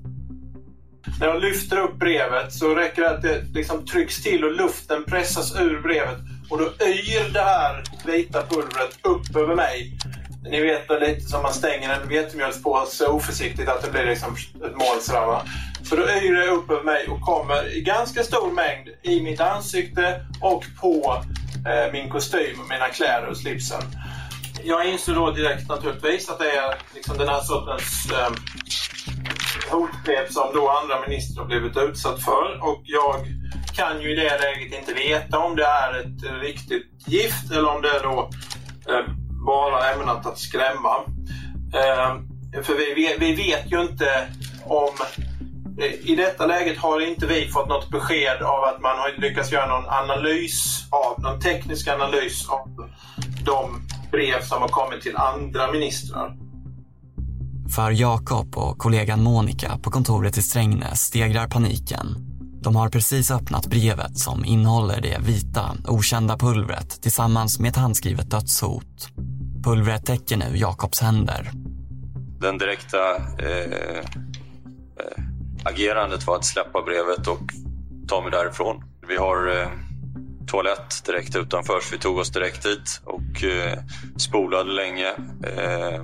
När 1.21 1.27
jag 1.27 1.43
lyfter 1.43 1.77
upp 1.77 1.99
brevet 1.99 2.53
så 2.53 2.75
räcker 2.75 3.03
det 3.03 3.11
att 3.11 3.23
det 3.23 3.43
liksom 3.55 3.87
trycks 3.87 4.23
till 4.23 4.45
och 4.45 4.53
luften 4.53 5.05
pressas 5.05 5.57
ur 5.61 5.83
brevet 5.83 6.19
och 6.51 6.59
då 6.59 6.65
yr 6.87 7.33
det 7.33 7.43
här 7.43 7.85
vita 8.07 8.43
pulvret 8.47 8.99
upp 9.03 9.37
över 9.37 9.55
mig. 9.55 9.99
Ni 10.43 10.61
vet 10.61 10.91
väl 10.91 11.01
lite 11.01 11.21
som 11.21 11.43
man 11.43 11.53
stänger 11.53 11.91
en 11.95 12.09
vetemjölspåse 12.09 13.07
oförsiktigt 13.07 13.69
att 13.69 13.83
det 13.83 13.91
blir 13.91 14.07
liksom 14.07 14.37
ett 14.55 14.77
mål 14.77 15.01
sådär 15.01 15.27
va. 15.27 15.43
Så 15.91 15.97
då 15.97 16.03
yr 16.03 16.35
det 16.35 16.47
upp 16.47 16.71
över 16.71 16.83
mig 16.83 17.09
och 17.09 17.21
kommer 17.21 17.77
i 17.77 17.81
ganska 17.81 18.23
stor 18.23 18.53
mängd 18.53 18.89
i 19.03 19.21
mitt 19.21 19.41
ansikte 19.41 20.25
och 20.41 20.65
på 20.81 21.23
eh, 21.69 21.93
min 21.93 22.11
kostym 22.11 22.61
och 22.61 22.69
mina 22.69 22.89
kläder 22.89 23.27
och 23.27 23.37
slipsen. 23.37 23.83
Jag 24.65 24.89
inser 24.89 25.15
då 25.15 25.31
direkt 25.31 25.69
naturligtvis 25.69 26.31
att 26.31 26.39
det 26.39 26.51
är 26.51 26.75
liksom 26.95 27.19
den 27.19 27.29
här 27.29 27.41
sortens 27.41 28.13
eh, 28.13 28.33
hotbrev 29.71 30.29
som 30.29 30.51
då 30.55 30.69
andra 30.69 31.01
ministrar 31.09 31.45
blivit 31.45 31.77
utsatt 31.77 32.23
för. 32.23 32.59
Och 32.63 32.83
jag 32.85 33.17
kan 33.77 34.03
ju 34.03 34.13
i 34.13 34.15
det 34.15 34.39
läget 34.39 34.81
inte 34.81 34.95
veta 34.95 35.39
om 35.39 35.57
det 35.57 35.65
är 35.65 36.01
ett 36.01 36.43
riktigt 36.43 37.05
gift 37.07 37.51
eller 37.51 37.69
om 37.69 37.83
det 37.83 37.89
är 37.89 38.03
då 38.03 38.31
eh, 38.89 39.05
bara 39.47 39.91
ämnat 39.93 40.27
att 40.27 40.39
skrämma. 40.39 40.97
Eh, 41.75 42.17
för 42.63 42.75
vi, 42.75 43.17
vi 43.19 43.35
vet 43.35 43.73
ju 43.73 43.81
inte 43.81 44.29
om 44.65 44.95
i 46.03 46.15
detta 46.17 46.47
läget 46.47 46.79
har 46.79 47.01
inte 47.01 47.27
vi 47.27 47.49
fått 47.49 47.69
något 47.69 47.91
besked 47.91 48.43
av 48.43 48.65
att 48.65 48.81
man 48.81 48.99
har 48.99 49.21
lyckats 49.21 49.53
göra 49.53 49.67
någon 49.67 49.89
analys 49.89 50.87
av, 50.91 51.23
någon 51.23 51.41
teknisk 51.41 51.89
analys 51.89 52.49
av 52.49 52.69
de 53.45 53.83
brev 54.11 54.43
som 54.43 54.63
har 54.63 54.69
kommit 54.69 55.03
till 55.03 55.17
andra 55.17 55.73
ministrar. 55.73 56.37
För 57.75 57.91
Jakob 57.91 58.57
och 58.57 58.79
kollegan 58.79 59.23
Monica 59.23 59.79
på 59.83 59.91
kontoret 59.91 60.39
i 60.39 60.43
Strängnäs 60.43 61.01
stegrar 61.01 61.49
paniken. 61.49 62.07
De 62.63 62.77
har 62.77 62.89
precis 62.89 63.31
öppnat 63.31 63.67
brevet 63.67 64.19
som 64.19 64.45
innehåller 64.45 65.01
det 65.01 65.19
vita, 65.21 65.77
okända 65.89 66.39
pulvret 66.39 67.03
tillsammans 67.03 67.59
med 67.61 67.69
ett 67.69 67.77
handskrivet 67.77 68.31
dödshot. 68.31 69.09
Pulvret 69.65 70.07
täcker 70.07 70.37
nu 70.37 70.57
Jakobs 70.57 71.01
händer. 71.01 71.51
Den 72.41 72.59
direkta 72.59 73.17
eh, 73.39 73.99
eh, 74.99 75.25
agerandet 75.65 76.27
var 76.27 76.37
att 76.37 76.45
släppa 76.45 76.83
brevet 76.83 77.27
och 77.27 77.41
ta 78.09 78.21
mig 78.21 78.31
därifrån. 78.31 78.85
Vi 79.09 79.17
har 79.17 79.61
eh, 79.61 79.69
toalett 80.47 81.05
direkt 81.07 81.37
utanför 81.37 81.81
så 81.81 81.93
vi 81.93 81.99
tog 81.99 82.19
oss 82.19 82.31
direkt 82.31 82.63
dit 82.63 83.01
och 83.05 83.45
eh, 83.45 83.79
spolade 84.17 84.73
länge 84.73 85.09
eh, 85.47 86.03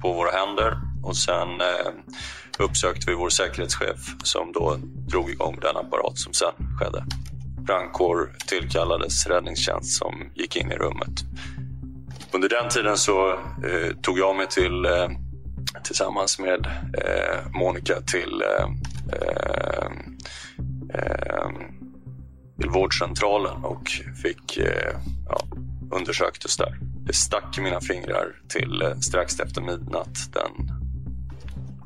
på 0.00 0.12
våra 0.12 0.30
händer 0.30 0.76
och 1.02 1.16
sen 1.16 1.60
eh, 1.60 1.92
uppsökte 2.58 3.10
vi 3.10 3.14
vår 3.14 3.28
säkerhetschef 3.28 3.98
som 4.22 4.52
då 4.52 4.76
drog 5.08 5.30
igång 5.30 5.58
den 5.60 5.76
apparat 5.76 6.18
som 6.18 6.32
sen 6.32 6.52
skedde. 6.80 7.04
Brandkår 7.58 8.32
tillkallades, 8.46 9.26
räddningstjänst 9.26 9.98
som 9.98 10.30
gick 10.34 10.56
in 10.56 10.72
i 10.72 10.76
rummet. 10.76 11.24
Under 12.32 12.48
den 12.48 12.68
tiden 12.68 12.96
så 12.96 13.30
eh, 13.32 13.96
tog 14.02 14.18
jag 14.18 14.36
mig 14.36 14.46
till 14.46 14.84
eh, 14.84 15.08
tillsammans 15.84 16.38
med 16.38 16.66
eh, 16.98 17.50
Monica 17.54 18.00
till, 18.00 18.42
eh, 18.42 18.68
eh, 19.12 19.86
eh 20.94 21.50
till 22.60 22.70
vårdcentralen 22.70 23.64
och 23.64 23.88
fick 24.22 24.56
eh, 24.56 24.96
ja, 25.28 25.44
undersöktes 25.90 26.56
där. 26.56 26.78
Det 27.06 27.12
stack 27.12 27.58
i 27.58 27.60
mina 27.60 27.80
fingrar 27.80 28.26
till 28.48 28.82
eh, 28.82 28.98
strax 28.98 29.40
efter 29.40 29.60
midnatt 29.60 30.32
den 30.32 30.82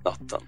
natten. 0.05 0.41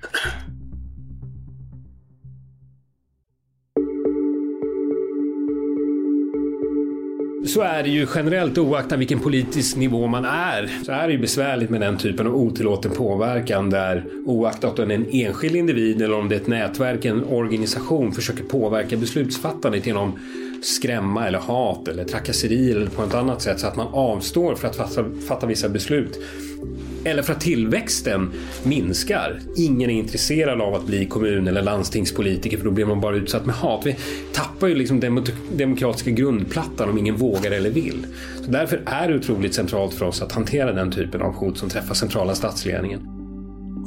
Så 7.49 7.61
är 7.61 7.83
det 7.83 7.89
ju 7.89 8.07
generellt 8.15 8.59
oaktat 8.59 8.99
vilken 8.99 9.19
politisk 9.19 9.77
nivå 9.77 10.07
man 10.07 10.25
är. 10.25 10.71
Så 10.85 10.93
är 10.93 11.07
det 11.07 11.13
ju 11.13 11.19
besvärligt 11.19 11.71
med 11.71 11.81
den 11.81 11.97
typen 11.97 12.27
av 12.27 12.37
otillåten 12.37 12.91
påverkan 12.91 13.71
där 13.71 14.05
oaktat 14.25 14.79
om 14.79 14.89
det 14.89 14.95
är 14.95 14.99
en 14.99 15.11
enskild 15.13 15.57
individ 15.57 16.03
eller 16.03 16.19
om 16.19 16.29
det 16.29 16.35
är 16.35 16.41
ett 16.41 16.47
nätverk, 16.47 17.05
en 17.05 17.25
organisation 17.25 18.13
försöker 18.13 18.45
påverka 18.45 18.97
beslutsfattandet 18.97 19.87
genom 19.87 20.19
skrämma 20.63 21.27
eller 21.27 21.39
hat 21.39 21.89
eller 21.89 22.05
trakasserier 22.05 22.77
eller 22.77 22.91
på 22.91 23.03
ett 23.03 23.15
annat 23.15 23.43
sätt 23.43 23.61
så 23.61 23.67
att 23.67 23.77
man 23.77 23.87
avstår 23.93 24.55
för 24.55 24.69
att 24.69 24.77
fatta, 24.77 25.05
fatta 25.29 25.47
vissa 25.47 25.69
beslut. 25.69 26.19
Eller 27.05 27.23
för 27.23 27.33
att 27.33 27.41
tillväxten 27.41 28.33
minskar. 28.63 29.41
Ingen 29.57 29.91
är 29.91 29.95
intresserad 29.95 30.61
av 30.61 30.75
att 30.75 30.87
bli 30.87 31.07
kommun 31.07 31.49
eller 31.49 31.63
landstingspolitiker 31.63 32.59
för 32.59 32.65
då 32.65 32.71
blir 32.71 32.87
man 32.87 33.01
bara 33.01 33.17
utsatt 33.17 33.47
med 33.47 33.55
hat. 33.55 33.87
Vi 33.87 33.97
tappar 34.33 34.67
ju 34.67 34.75
liksom 34.75 35.01
den 35.01 35.25
demokratiska 35.53 36.11
grundplattan 36.11 36.89
om 36.89 36.99
ingen 36.99 37.17
vågar 37.17 37.51
eller 37.51 37.71
vill. 37.71 38.07
Så 38.45 38.51
därför 38.51 38.81
är 38.87 39.09
det 39.09 39.17
otroligt 39.17 39.55
centralt 39.55 39.95
för 39.95 40.07
oss 40.07 40.23
att 40.23 40.33
hantera 40.33 40.73
den 40.73 40.93
typen 40.93 41.23
av 41.23 41.35
hot 41.35 41.59
som 41.59 41.69
träffar 41.69 41.95
centrala 41.95 42.35
statsledningen. 42.35 43.18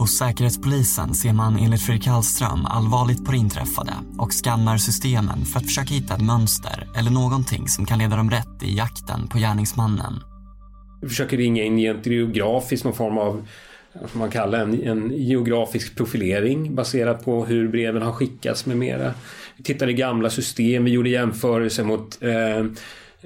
Hos 0.01 0.17
Säkerhetspolisen 0.17 1.13
ser 1.13 1.33
man 1.33 1.57
enligt 1.57 1.81
Fredrik 1.81 2.07
Hallström 2.07 2.65
allvarligt 2.65 3.25
på 3.25 3.31
det 3.31 3.37
inträffade 3.37 3.93
och 4.17 4.31
skannar 4.31 4.77
systemen 4.77 5.45
för 5.45 5.59
att 5.59 5.65
försöka 5.65 5.93
hitta 5.93 6.15
ett 6.15 6.21
mönster 6.21 6.87
eller 6.97 7.11
någonting 7.11 7.67
som 7.67 7.85
kan 7.85 7.99
leda 7.99 8.15
dem 8.15 8.31
rätt 8.31 8.63
i 8.63 8.77
jakten 8.77 9.27
på 9.27 9.37
gärningsmannen. 9.37 10.13
Vi 11.01 11.09
försöker 11.09 11.37
ringa 11.37 11.63
in 11.63 11.79
geografiskt 11.79 12.83
någon 12.83 12.93
form 12.93 13.17
av 13.17 13.47
vad 13.93 14.15
man 14.15 14.29
kallar 14.29 14.59
en, 14.59 14.83
en 14.83 15.11
geografisk 15.15 15.95
profilering 15.95 16.75
baserat 16.75 17.25
på 17.25 17.45
hur 17.45 17.67
breven 17.67 18.01
har 18.01 18.13
skickats 18.13 18.65
med 18.65 18.77
mera. 18.77 19.13
Vi 19.57 19.63
tittade 19.63 19.91
i 19.91 19.95
gamla 19.95 20.29
system, 20.29 20.83
vi 20.83 20.91
gjorde 20.91 21.09
jämförelser 21.09 21.83
mot 21.83 22.23
eh, 22.23 22.65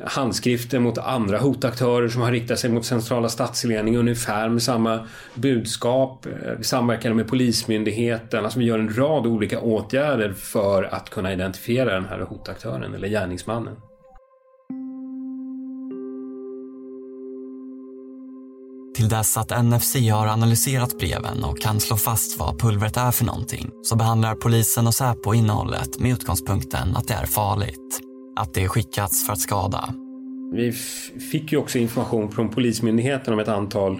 handskrifter 0.03 0.79
mot 0.79 0.97
andra 0.97 1.37
hotaktörer 1.37 2.07
som 2.07 2.21
har 2.21 2.31
riktat 2.31 2.59
sig 2.59 2.69
mot 2.69 2.85
centrala 2.85 3.29
statsledningen 3.29 3.99
ungefär 3.99 4.49
med 4.49 4.63
samma 4.63 5.07
budskap. 5.35 6.25
Eh, 6.25 6.31
vi 6.57 6.63
samverkar 6.63 7.13
med 7.13 7.27
Polismyndigheten. 7.27 8.43
Alltså 8.43 8.59
vi 8.59 8.65
gör 8.65 8.79
en 8.79 8.95
rad 8.97 9.27
olika 9.27 9.59
åtgärder 9.59 10.33
för 10.33 10.83
att 10.83 11.09
kunna 11.09 11.33
identifiera 11.33 11.93
den 11.93 12.05
här 12.05 12.19
hotaktören 12.19 12.93
eller 12.95 13.07
gärningsmannen. 13.07 13.75
Till 18.95 19.09
dess 19.09 19.37
att 19.37 19.63
NFC 19.65 19.95
har 19.95 20.27
analyserat 20.27 20.97
breven 20.99 21.43
och 21.43 21.61
kan 21.61 21.79
slå 21.79 21.97
fast 21.97 22.39
vad 22.39 22.59
pulvret 22.59 22.97
är 22.97 23.11
för 23.11 23.25
någonting 23.25 23.69
så 23.83 23.95
behandlar 23.95 24.35
polisen 24.35 24.87
och 24.87 24.93
Säpo 24.93 25.33
innehållet 25.33 25.99
med 25.99 26.11
utgångspunkten 26.11 26.95
att 26.95 27.07
det 27.07 27.13
är 27.13 27.25
farligt. 27.25 28.14
Att 28.35 28.53
det 28.53 28.67
skickats 28.67 29.25
för 29.25 29.33
att 29.33 29.39
skada. 29.39 29.93
Vi 30.53 30.71
fick 31.31 31.51
ju 31.51 31.57
också 31.57 31.77
information 31.77 32.31
från 32.31 32.49
Polismyndigheten 32.49 33.33
om 33.33 33.39
ett 33.39 33.47
antal 33.47 33.99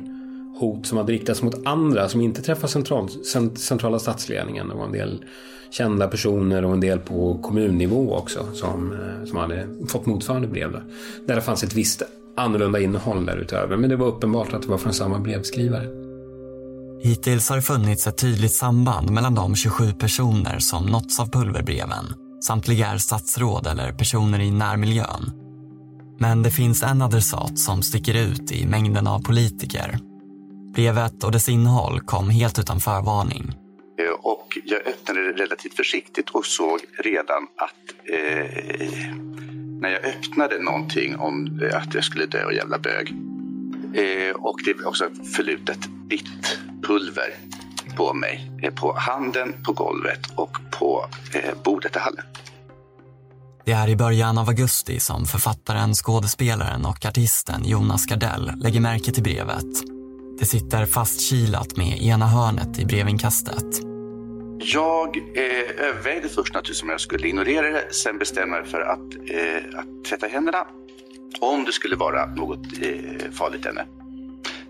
hot 0.59 0.85
som 0.85 0.97
hade 0.97 1.13
riktats 1.13 1.41
mot 1.41 1.67
andra 1.67 2.09
som 2.09 2.21
inte 2.21 2.41
träffar 2.41 2.67
central, 2.67 3.09
centrala 3.55 3.99
statsledningen. 3.99 4.67
Det 4.67 4.75
var 4.75 4.85
en 4.85 4.91
del 4.91 5.23
kända 5.71 6.07
personer 6.07 6.65
och 6.65 6.73
en 6.73 6.79
del 6.79 6.99
på 6.99 7.39
kommunnivå 7.41 8.15
också 8.15 8.47
som, 8.53 8.91
eh, 8.93 9.25
som 9.25 9.37
hade 9.37 9.67
fått 9.87 10.05
motsvarande 10.05 10.47
brev. 10.47 10.71
Där. 10.71 10.83
där 11.27 11.35
det 11.35 11.41
fanns 11.41 11.63
ett 11.63 11.73
visst 11.73 12.01
annorlunda 12.37 12.79
innehåll 12.79 13.25
därutöver. 13.25 13.77
Men 13.77 13.89
det 13.89 13.95
var 13.95 14.07
uppenbart 14.07 14.53
att 14.53 14.61
det 14.61 14.67
var 14.67 14.77
från 14.77 14.93
samma 14.93 15.19
brevskrivare. 15.19 15.87
Hittills 17.03 17.49
har 17.49 17.55
det 17.55 17.61
funnits 17.61 18.07
ett 18.07 18.17
tydligt 18.17 18.51
samband 18.51 19.09
mellan 19.09 19.35
de 19.35 19.55
27 19.55 19.93
personer 19.93 20.59
som 20.59 20.85
nåtts 20.85 21.19
av 21.19 21.31
pulverbreven. 21.31 22.24
Samtliga 22.41 22.87
är 22.87 22.97
statsråd 22.97 23.67
eller 23.67 23.91
personer 23.91 24.39
i 24.39 24.51
närmiljön. 24.51 25.31
Men 26.19 26.43
det 26.43 26.51
finns 26.51 26.83
en 26.83 27.01
adressat 27.01 27.59
som 27.59 27.81
sticker 27.81 28.13
ut 28.13 28.51
i 28.51 28.65
mängden 28.65 29.07
av 29.07 29.19
politiker. 29.19 29.99
Brevet 30.73 31.23
och 31.23 31.31
dess 31.31 31.49
innehåll 31.49 31.99
kom 31.99 32.29
helt 32.29 32.59
utan 32.59 32.79
förvarning. 32.79 33.53
Eh, 33.99 34.11
och 34.21 34.57
jag 34.65 34.87
öppnade 34.87 35.19
det 35.19 35.43
relativt 35.43 35.73
försiktigt 35.73 36.29
och 36.29 36.45
såg 36.45 36.79
redan 37.03 37.47
att 37.55 38.09
eh, 38.13 39.15
när 39.81 39.89
jag 39.89 40.05
öppnade 40.05 40.59
någonting 40.59 41.15
om 41.15 41.59
eh, 41.63 41.77
att 41.77 41.93
jag 41.93 42.03
skulle 42.03 42.25
dö 42.25 42.45
och 42.45 42.53
jävla 42.53 42.79
bög 42.79 43.13
eh, 43.93 44.35
och 44.35 44.59
det 44.65 44.73
var 44.73 44.87
också 44.87 45.09
förlutet 45.35 45.79
vitt 46.09 46.59
pulver 46.83 47.33
på 47.95 48.13
mig. 48.13 48.51
Eh, 48.63 48.73
på 48.73 48.95
handen, 48.97 49.55
på 49.65 49.71
golvet 49.73 50.19
och 50.35 50.57
på 50.79 51.05
eh, 51.33 51.63
bordet 51.63 51.95
i 51.95 51.99
hallen. 51.99 52.25
Det 53.65 53.71
är 53.71 53.87
i 53.87 53.95
början 53.95 54.37
av 54.37 54.49
augusti 54.49 54.99
som 54.99 55.25
författaren, 55.25 55.93
skådespelaren 55.93 56.85
och 56.85 57.05
artisten 57.05 57.61
Jonas 57.65 58.05
Gardell 58.05 58.51
lägger 58.55 58.79
märke 58.79 59.11
till 59.11 59.23
brevet. 59.23 59.65
Det 60.39 60.45
sitter 60.45 60.85
fastkilat 60.85 61.77
med 61.77 62.01
ena 62.01 62.27
hörnet 62.27 62.79
i 62.79 62.85
brevinkastet. 62.85 63.65
Jag 64.59 65.17
eh, 65.17 65.85
övervägde 65.87 66.29
först 66.29 66.53
naturligtvis 66.53 66.83
om 66.83 66.89
jag 66.89 67.01
skulle 67.01 67.27
ignorera 67.27 67.69
det. 67.69 67.93
Sen 67.93 68.17
bestämde 68.17 68.57
jag 68.57 68.67
för 68.67 68.81
att, 68.81 69.15
eh, 69.29 69.79
att 69.79 70.05
tvätta 70.09 70.27
händerna. 70.27 70.67
Om 71.39 71.65
det 71.65 71.71
skulle 71.71 71.95
vara 71.95 72.25
något 72.25 72.65
eh, 72.81 73.31
farligt 73.31 73.65
ämne. 73.65 73.85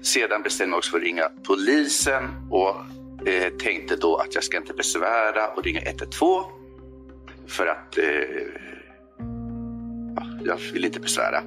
Sedan 0.01 0.41
bestämde 0.41 0.71
jag 0.71 0.77
också 0.77 0.91
för 0.91 0.97
att 0.97 1.03
ringa 1.03 1.23
polisen 1.47 2.23
och 2.49 2.75
eh, 3.25 3.49
tänkte 3.49 3.95
då 3.95 4.15
att 4.15 4.35
jag 4.35 4.43
ska 4.43 4.57
inte 4.57 4.73
besvära 4.73 5.47
och 5.55 5.63
ringa 5.63 5.81
112. 5.81 6.45
För 7.47 7.67
att 7.67 7.97
eh, 7.97 8.05
ja, 10.15 10.25
jag 10.45 10.57
vill 10.73 10.85
inte 10.85 10.99
besvära. 10.99 11.43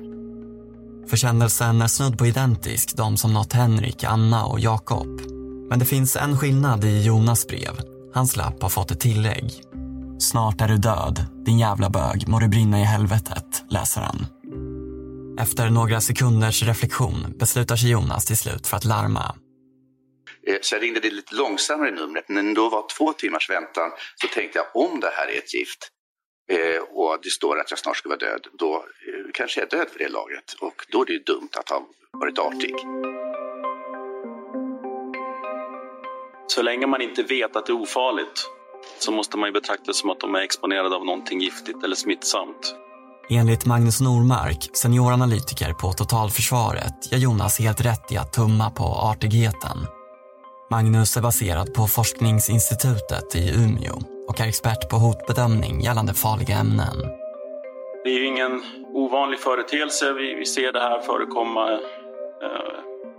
Försändelsen 1.08 1.82
är 1.82 1.86
snudd 1.86 2.18
på 2.18 2.26
identisk 2.26 2.96
de 2.96 3.16
som 3.16 3.34
nått 3.34 3.52
Henrik, 3.52 4.04
Anna 4.04 4.44
och 4.44 4.60
Jakob. 4.60 5.20
Men 5.68 5.78
det 5.78 5.84
finns 5.84 6.16
en 6.16 6.38
skillnad 6.38 6.84
i 6.84 7.02
Jonas 7.02 7.46
brev. 7.46 7.80
Hans 8.14 8.36
lapp 8.36 8.62
har 8.62 8.68
fått 8.68 8.90
ett 8.90 9.00
tillägg. 9.00 9.52
Snart 10.18 10.60
är 10.60 10.68
du 10.68 10.76
död, 10.76 11.26
din 11.44 11.58
jävla 11.58 11.90
bög, 11.90 12.28
må 12.28 12.38
du 12.38 12.48
brinna 12.48 12.80
i 12.80 12.84
helvetet, 12.84 13.64
läser 13.70 14.00
han. 14.00 14.26
Efter 15.40 15.70
några 15.70 16.00
sekunders 16.00 16.62
reflektion 16.62 17.34
beslutar 17.38 17.76
sig 17.76 17.90
Jonas 17.90 18.24
till 18.24 18.36
slut 18.36 18.66
för 18.66 18.76
att 18.76 18.84
larma. 18.84 19.34
Eh, 20.48 20.58
så 20.60 20.74
jag 20.74 20.82
ringde 20.82 21.00
det 21.00 21.10
lite 21.10 21.34
långsammare 21.34 21.90
numret. 21.90 22.24
Det 22.28 22.54
då 22.54 22.68
var 22.68 22.84
två 22.96 23.12
timmars 23.12 23.50
väntan 23.50 23.90
så 24.14 24.28
tänkte 24.28 24.58
jag 24.58 24.84
om 24.84 25.00
det 25.00 25.10
här 25.16 25.28
är 25.28 25.38
ett 25.38 25.54
gift 25.54 25.88
eh, 26.50 26.82
och 26.82 27.18
det 27.22 27.30
står 27.30 27.60
att 27.60 27.70
jag 27.70 27.78
snart 27.78 27.96
ska 27.96 28.08
vara 28.08 28.18
död, 28.18 28.46
då 28.52 28.74
eh, 28.74 29.30
kanske 29.34 29.60
jag 29.60 29.72
är 29.72 29.76
död 29.78 29.88
för 29.90 29.98
det 29.98 30.08
laget. 30.08 30.52
Och 30.60 30.86
då 30.88 31.02
är 31.02 31.06
det 31.06 31.12
ju 31.12 31.18
dumt 31.18 31.48
att 31.56 31.68
ha 31.70 31.88
varit 32.12 32.38
artig. 32.38 32.74
Så 36.46 36.62
länge 36.62 36.86
man 36.86 37.00
inte 37.00 37.22
vet 37.22 37.56
att 37.56 37.66
det 37.66 37.72
är 37.72 37.82
ofarligt 37.82 38.50
så 38.98 39.12
måste 39.12 39.36
man 39.36 39.48
ju 39.48 39.52
betrakta 39.52 39.84
det 39.86 39.94
som 39.94 40.10
att 40.10 40.20
de 40.20 40.34
är 40.34 40.40
exponerade 40.40 40.96
av 40.96 41.04
någonting 41.04 41.40
giftigt 41.40 41.84
eller 41.84 41.96
smittsamt. 41.96 42.74
Enligt 43.30 43.66
Magnus 43.66 44.00
Normark, 44.00 44.70
senioranalytiker 44.72 45.72
på 45.72 45.92
Totalförsvaret, 45.92 47.12
gör 47.12 47.18
Jonas 47.18 47.58
helt 47.58 47.80
rätt 47.80 48.12
i 48.12 48.16
att 48.16 48.32
tumma 48.32 48.70
på 48.70 48.84
artigheten. 48.84 49.97
Magnus 50.70 51.16
är 51.16 51.22
baserad 51.22 51.74
på 51.74 51.86
Forskningsinstitutet 51.86 53.36
i 53.36 53.50
Umeå 53.64 53.94
och 54.28 54.40
är 54.40 54.48
expert 54.48 54.88
på 54.90 54.96
hotbedömning 54.96 55.80
gällande 55.80 56.14
farliga 56.14 56.56
ämnen. 56.56 56.96
Det 58.04 58.10
är 58.10 58.14
ju 58.14 58.26
ingen 58.26 58.62
ovanlig 58.94 59.40
företeelse. 59.40 60.12
Vi, 60.12 60.34
vi 60.34 60.46
ser 60.46 60.72
det 60.72 60.80
här 60.80 61.00
förekomma 61.00 61.72
eh, 61.72 61.78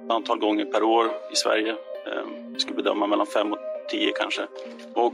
ett 0.05 0.12
antal 0.12 0.39
gånger 0.39 0.65
per 0.65 0.83
år 0.83 1.05
i 1.05 1.35
Sverige. 1.35 1.71
Eh, 1.71 2.25
vi 2.53 2.59
skulle 2.59 2.75
bedöma 2.75 3.07
mellan 3.07 3.27
fem 3.27 3.51
och 3.51 3.59
tio 3.89 4.12
kanske. 4.19 4.41
Och 4.93 5.13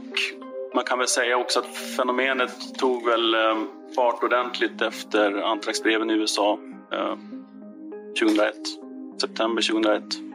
man 0.74 0.84
kan 0.84 0.98
väl 0.98 1.08
säga 1.08 1.36
också 1.36 1.58
att 1.58 1.76
fenomenet 1.96 2.78
tog 2.78 3.04
väl 3.04 3.34
eh, 3.34 3.56
fart 3.96 4.22
ordentligt 4.22 4.82
efter 4.82 5.42
antraxbreven 5.42 6.10
i 6.10 6.14
USA 6.14 6.58
eh, 6.92 7.16
2001, 8.20 8.54
september 9.20 9.62
2001. 9.62 10.25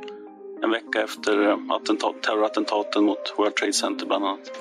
En 0.63 0.71
vecka 0.71 1.03
efter 1.03 1.57
attentat, 1.75 2.23
terrorattentaten 2.23 3.03
mot 3.03 3.33
World 3.37 3.55
Trade 3.55 3.73
Center 3.73 4.05
bland 4.05 4.25
annat. 4.25 4.51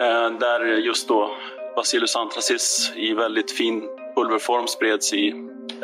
Eh, 0.00 0.38
där 0.38 0.64
just 0.64 1.08
då 1.08 1.30
Bacillus 1.76 2.16
anthracis 2.16 2.92
i 2.96 3.14
väldigt 3.14 3.50
fin 3.50 3.82
pulverform 4.16 4.66
spreds 4.66 5.12
i 5.12 5.34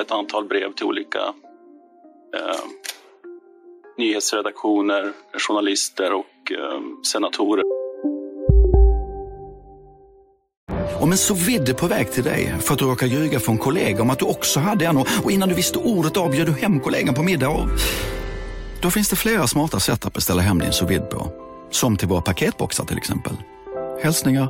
ett 0.01 0.11
antal 0.11 0.45
brev 0.45 0.73
till 0.73 0.87
olika 0.87 1.19
eh, 2.37 2.61
nyhetsredaktioner, 3.99 5.13
journalister 5.39 6.13
och 6.13 6.53
eh, 6.53 6.81
senatorer. 7.03 7.65
Om 11.01 11.11
en 11.11 11.19
så 11.19 11.35
vidde 11.35 11.75
på 11.75 11.87
väg 11.87 12.13
till 12.13 12.25
dig 12.25 12.55
för 12.61 12.73
att 12.73 12.79
du 12.79 12.85
råkar 12.85 13.07
ljuga 13.07 13.41
från 13.41 13.59
kollega 13.59 14.03
om 14.03 14.11
att 14.11 14.19
du 14.19 14.25
också 14.25 14.61
hade 14.61 14.85
en 14.85 14.97
och 14.97 15.31
innan 15.31 15.49
du 15.49 15.55
visste 15.55 15.79
ordet 15.79 16.17
av 16.17 16.31
du 16.31 16.53
hem 16.53 16.81
kollegan 16.81 17.15
på 17.15 17.23
middag 17.23 17.49
och... 17.49 17.69
Då 18.81 18.91
finns 18.91 19.09
det 19.09 19.17
flera 19.17 19.47
smarta 19.47 19.81
sätt 19.81 20.07
att 20.07 20.13
beställa 20.13 20.43
hem 20.43 20.59
din 20.59 20.73
sous 20.73 21.01
på. 21.11 21.33
Som 21.71 21.97
till 21.97 22.09
våra 22.09 22.21
paketboxar 22.21 22.85
till 22.85 22.99
exempel. 22.99 23.37
Hälsningar 24.03 24.49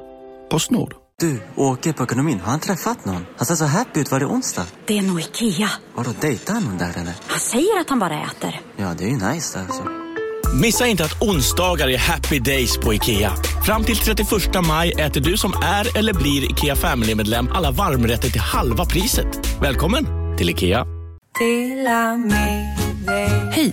Postnord. 0.51 0.95
Du, 1.21 1.41
åker 1.57 1.93
på 1.93 2.03
ekonomin. 2.03 2.41
Har 2.41 2.51
han 2.51 2.61
träffat 2.61 3.05
någon? 3.05 3.27
Han 3.37 3.47
ser 3.47 3.55
så 3.55 3.65
happy 3.65 4.01
ut. 4.01 4.11
Var 4.11 4.21
det 4.21 4.27
onsdag? 4.27 4.67
Det 4.87 4.99
är 4.99 5.03
nog 5.03 5.21
Ikea. 5.21 5.71
Har 5.95 6.05
du 6.05 6.11
dejtat 6.21 6.63
någon 6.65 6.79
där 6.79 6.93
eller? 6.97 7.15
Han 7.27 7.39
säger 7.39 7.81
att 7.81 7.89
han 7.89 7.99
bara 7.99 8.23
äter. 8.23 8.61
Ja, 8.77 8.95
det 8.99 9.05
är 9.05 9.09
ju 9.09 9.17
nice 9.17 9.61
alltså. 9.61 9.83
Missa 10.63 10.87
inte 10.87 11.05
att 11.05 11.23
onsdagar 11.23 11.89
är 11.89 11.99
happy 11.99 12.39
days 12.39 12.79
på 12.79 12.95
IKEA. 12.95 13.33
Fram 13.67 13.85
till 13.85 13.97
31 13.97 14.29
maj 14.69 14.93
äter 14.93 15.21
du 15.21 15.37
som 15.37 15.53
är 15.53 15.99
eller 15.99 16.15
blir 16.15 16.51
IKEA 16.51 16.77
Family-medlem 16.77 17.49
alla 17.55 17.71
varmrätter 17.71 18.31
till 18.31 18.41
halva 18.41 18.85
priset. 18.85 19.61
Välkommen 19.63 20.07
till 20.39 20.51
IKEA. 20.51 20.87
Hej! 23.51 23.73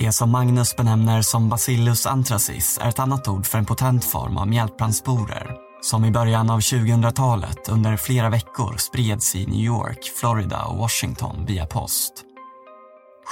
Det 0.00 0.12
som 0.12 0.30
Magnus 0.30 0.76
benämner 0.76 1.22
som 1.22 1.48
Bacillus 1.48 2.06
anthracis 2.06 2.78
är 2.82 2.88
ett 2.88 2.98
annat 2.98 3.28
ord 3.28 3.46
för 3.46 3.58
en 3.58 3.66
potent 3.66 4.04
form 4.04 4.36
av 4.36 4.48
mjältbrandsporer 4.48 5.56
som 5.82 6.04
i 6.04 6.10
början 6.10 6.50
av 6.50 6.60
2000-talet 6.60 7.68
under 7.68 7.96
flera 7.96 8.30
veckor 8.30 8.76
spreds 8.76 9.36
i 9.36 9.46
New 9.46 9.64
York, 9.64 10.12
Florida 10.20 10.64
och 10.64 10.78
Washington 10.78 11.46
via 11.46 11.66
post. 11.66 12.12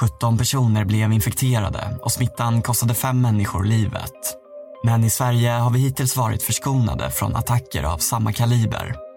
17 0.01 0.39
personer 0.39 0.85
blev 0.85 1.13
infekterade 1.13 1.99
och 2.03 2.13
smittan 2.13 2.63
kostade 2.63 2.95
fem 2.95 3.21
människor 3.21 3.65
livet. 3.65 4.37
Men 4.85 5.05
i 5.05 5.11
Sverige 5.11 5.51
har 5.51 5.71
vi 5.71 5.79
hittills 5.79 6.17
varit 6.17 6.43
förskonade 6.43 7.11
från 7.11 7.37
attacker 7.37 7.83
av 7.83 7.99
samma 7.99 8.33
kaliber. 8.33 9.08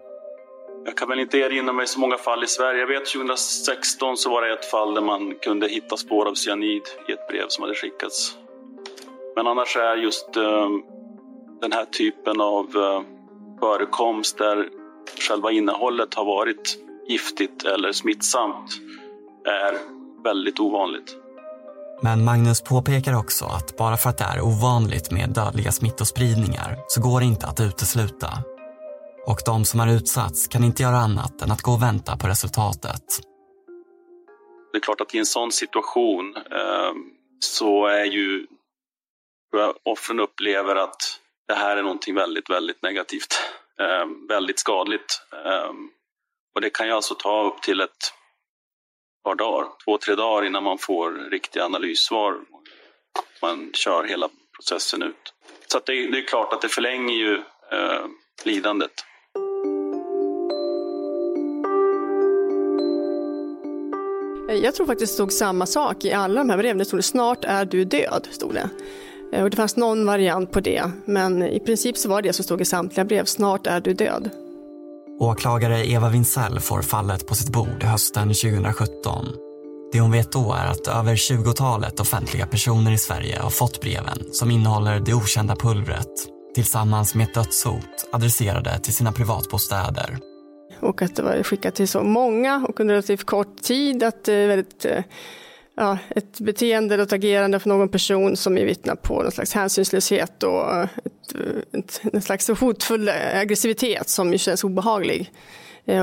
Jag 0.92 0.98
kan 0.98 1.10
väl 1.10 1.20
inte 1.20 1.38
erinra 1.38 1.74
mig 1.74 1.88
så 1.88 2.00
många 2.00 2.18
fall 2.18 2.44
i 2.44 2.48
Sverige. 2.48 2.80
Jag 2.80 2.88
vet 2.88 3.06
2016 3.06 4.18
så 4.18 4.30
var 4.30 4.42
det 4.42 4.54
ett 4.54 4.66
fall 4.66 4.94
där 4.94 5.02
man 5.02 5.36
kunde 5.42 5.68
hitta 5.68 5.98
spår 5.98 6.26
av 6.26 6.34
cyanid 6.34 6.82
i 7.08 7.12
ett 7.12 7.28
brev 7.28 7.46
som 7.48 7.62
hade 7.62 7.76
skickats. 7.76 8.38
Men 9.36 9.48
annars 9.48 9.78
är 9.78 9.96
just 9.96 10.38
eh, 10.38 10.70
den 11.62 11.72
här 11.72 11.86
typen 11.86 12.42
av 12.42 12.66
eh, 12.76 13.02
förekomst 13.60 14.38
där 14.38 14.70
själva 15.28 15.52
innehållet 15.52 16.14
har 16.14 16.26
varit 16.26 16.78
giftigt 17.08 17.66
eller 17.66 17.92
smittsamt 17.92 18.72
är 19.46 19.78
väldigt 20.24 20.60
ovanligt. 20.60 21.16
Men 22.02 22.24
Magnus 22.24 22.62
påpekar 22.62 23.18
också 23.18 23.46
att 23.46 23.78
bara 23.78 23.98
för 23.98 24.10
att 24.10 24.18
det 24.18 24.24
är 24.24 24.42
ovanligt 24.42 25.12
med 25.12 25.30
dödliga 25.30 25.72
smittospridningar 25.72 26.78
så 26.88 27.02
går 27.02 27.20
det 27.20 27.26
inte 27.26 27.48
att 27.48 27.60
utesluta. 27.60 28.28
Och 29.26 29.40
de 29.46 29.66
som 29.66 29.80
har 29.80 29.88
utsatts 29.88 30.48
kan 30.48 30.64
inte 30.64 30.84
göra 30.84 30.98
annat 30.98 31.42
än 31.42 31.52
att 31.52 31.62
gå 31.62 31.72
och 31.72 31.82
vänta 31.82 32.18
på 32.18 32.28
resultatet. 32.28 33.04
Det 34.72 34.78
är 34.78 34.82
klart 34.82 35.02
att 35.02 35.16
i 35.16 35.18
en 35.18 35.26
sån 35.26 35.52
situation 35.52 36.36
eh, 36.36 36.94
så 37.40 37.86
är 37.86 38.06
ju 38.06 38.48
offren 39.84 40.20
upplever 40.20 40.76
att 40.76 41.20
det 41.48 41.54
här 41.54 41.78
är 41.78 41.84
någonting 41.84 42.16
väldigt, 42.16 42.50
väldigt 42.50 42.82
negativt. 42.82 43.40
Eh, 43.80 44.06
väldigt 44.30 44.60
skadligt. 44.60 45.22
Eh, 45.46 45.72
och 46.56 46.62
det 46.62 46.70
kan 46.70 46.88
ju 46.88 46.94
alltså 46.94 47.16
ta 47.16 47.44
upp 47.44 47.62
till 47.62 47.82
ett 47.82 48.14
par 49.24 49.36
dagar, 49.36 49.68
två, 49.86 49.98
tre 49.98 50.16
dagar 50.16 50.46
innan 50.46 50.64
man 50.64 50.78
får 50.78 51.12
riktiga 51.12 51.66
analyssvar. 51.66 52.36
Man 53.42 53.72
kör 53.74 54.04
hela 54.04 54.30
processen 54.56 55.04
ut. 55.04 55.34
Så 55.68 55.80
det, 55.86 56.12
det, 56.12 56.18
är 56.18 56.28
klart 56.28 56.54
att 56.54 56.62
det 56.62 56.70
förlänger 56.70 57.14
ju 57.14 57.36
eh, 57.72 58.06
lidandet. 58.44 58.92
Jag 64.64 64.76
tror 64.76 64.86
faktiskt 64.86 65.12
det 65.12 65.16
stod 65.16 65.34
samma 65.34 65.66
sak 65.66 66.06
i 66.06 66.14
alla 66.14 66.40
de 66.40 66.50
här 66.50 66.58
breven. 66.58 66.78
Det 66.78 66.86
stod 66.86 67.04
snart 67.04 67.46
är 67.46 67.66
du 67.66 67.86
död. 67.86 68.28
Stod 68.32 68.54
det. 68.54 68.70
Eh, 69.34 69.44
och 69.44 69.50
det 69.50 69.58
fanns 69.58 69.76
någon 69.76 70.06
variant 70.06 70.52
på 70.52 70.60
det, 70.60 70.84
men 71.06 71.44
i 71.44 71.60
princip 71.60 71.98
så 71.98 72.10
var 72.10 72.22
det 72.22 72.34
som 72.34 72.44
stod 72.44 72.62
i 72.62 72.66
samtliga 72.66 73.06
brev. 73.06 73.26
Snart 73.26 73.68
är 73.68 73.82
du 73.82 73.94
död. 73.94 74.30
Åklagare 75.20 75.92
Eva 75.92 76.10
Winsell 76.10 76.60
får 76.60 76.82
fallet 76.82 77.28
på 77.28 77.36
sitt 77.36 77.50
bord 77.50 77.84
hösten 77.84 78.28
2017. 78.28 79.26
Det 79.92 80.00
hon 80.00 80.12
vet 80.12 80.32
då 80.32 80.54
är 80.54 80.66
att 80.66 80.88
över 80.88 81.16
20-talet 81.16 82.00
offentliga 82.00 82.48
personer 82.48 82.92
i 82.92 82.98
Sverige 82.98 83.40
har 83.40 83.50
fått 83.50 83.82
breven 83.82 84.24
som 84.32 84.52
innehåller 84.52 85.00
det 85.00 85.14
okända 85.14 85.56
pulvret 85.56 86.28
tillsammans 86.56 87.16
med 87.16 87.28
ett 87.28 87.34
dödshot 87.34 88.10
adresserade 88.12 88.80
till 88.80 88.94
sina 88.94 89.12
privatbostäder. 89.12 90.31
Och 90.82 91.02
att 91.02 91.16
det 91.16 91.24
var 91.24 91.44
skickat 91.44 91.76
till 91.76 91.88
så 91.88 92.04
många 92.04 92.66
och 92.70 92.80
under 92.80 92.94
relativt 92.94 93.26
kort 93.26 93.62
tid 93.62 94.04
att 94.04 94.24
det 94.24 94.34
är 94.34 94.48
väldigt 94.48 94.86
eh, 94.86 95.04
ja, 95.76 95.98
ett 96.10 96.40
beteende 96.40 96.94
eller 96.94 97.04
ett 97.04 97.14
agerande 97.14 97.60
från 97.60 97.78
någon 97.78 97.90
person 97.90 98.38
som 98.38 98.58
är 98.58 98.66
vittnar 98.66 98.96
på 98.96 99.24
någon 99.24 99.32
slags 99.32 99.54
hänsynslöshet 99.54 100.44
och 100.44 100.76
eh, 100.76 100.88
ett, 101.06 101.36
ett, 101.74 102.02
en 102.14 102.22
slags 102.22 102.50
hotfull 102.50 103.10
aggressivitet 103.34 104.10
som 104.10 104.32
ju 104.32 104.38
känns 104.38 104.64
obehaglig. 104.64 105.32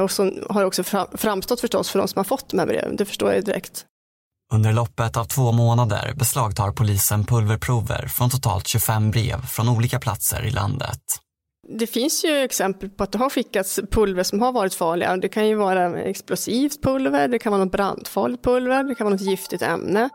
Och 0.02 0.10
som 0.10 0.44
har 0.50 0.64
också 0.64 0.82
framstått 1.14 1.60
förstås 1.60 1.90
för 1.90 1.98
de 1.98 2.08
som 2.08 2.18
har 2.18 2.24
fått 2.24 2.48
de 2.48 2.58
här 2.58 2.66
breven, 2.66 2.96
det 2.96 3.04
förstår 3.04 3.32
jag 3.32 3.44
direkt. 3.44 3.84
Under 4.52 4.72
loppet 4.72 5.16
av 5.16 5.24
två 5.24 5.52
månader 5.52 6.12
beslagtar 6.14 6.72
polisen 6.72 7.24
pulverprover 7.24 8.06
från 8.06 8.30
totalt 8.30 8.66
25 8.66 9.10
brev 9.10 9.46
från 9.46 9.68
olika 9.68 9.98
platser 9.98 10.44
i 10.46 10.50
landet. 10.50 11.00
Det 11.70 11.86
finns 11.86 12.24
ju 12.24 12.36
exempel 12.36 12.90
på 12.90 13.04
att 13.04 13.12
det 13.12 13.18
har 13.18 13.30
skickats 13.30 13.80
pulver 13.90 14.22
som 14.22 14.40
har 14.40 14.52
varit 14.52 14.74
farliga. 14.74 15.16
Det 15.16 15.28
kan 15.28 15.48
ju 15.48 15.54
vara 15.54 16.02
explosivt 16.02 16.82
pulver, 16.82 17.28
det 17.28 17.38
kan 17.38 17.52
vara 17.52 17.64
något 17.64 17.72
brandfarligt 17.72 18.44
pulver, 18.44 18.84
det 18.84 18.94
kan 18.94 19.04
vara 19.04 19.14
något 19.14 19.26
giftigt 19.26 19.62
ämne. 19.62 20.08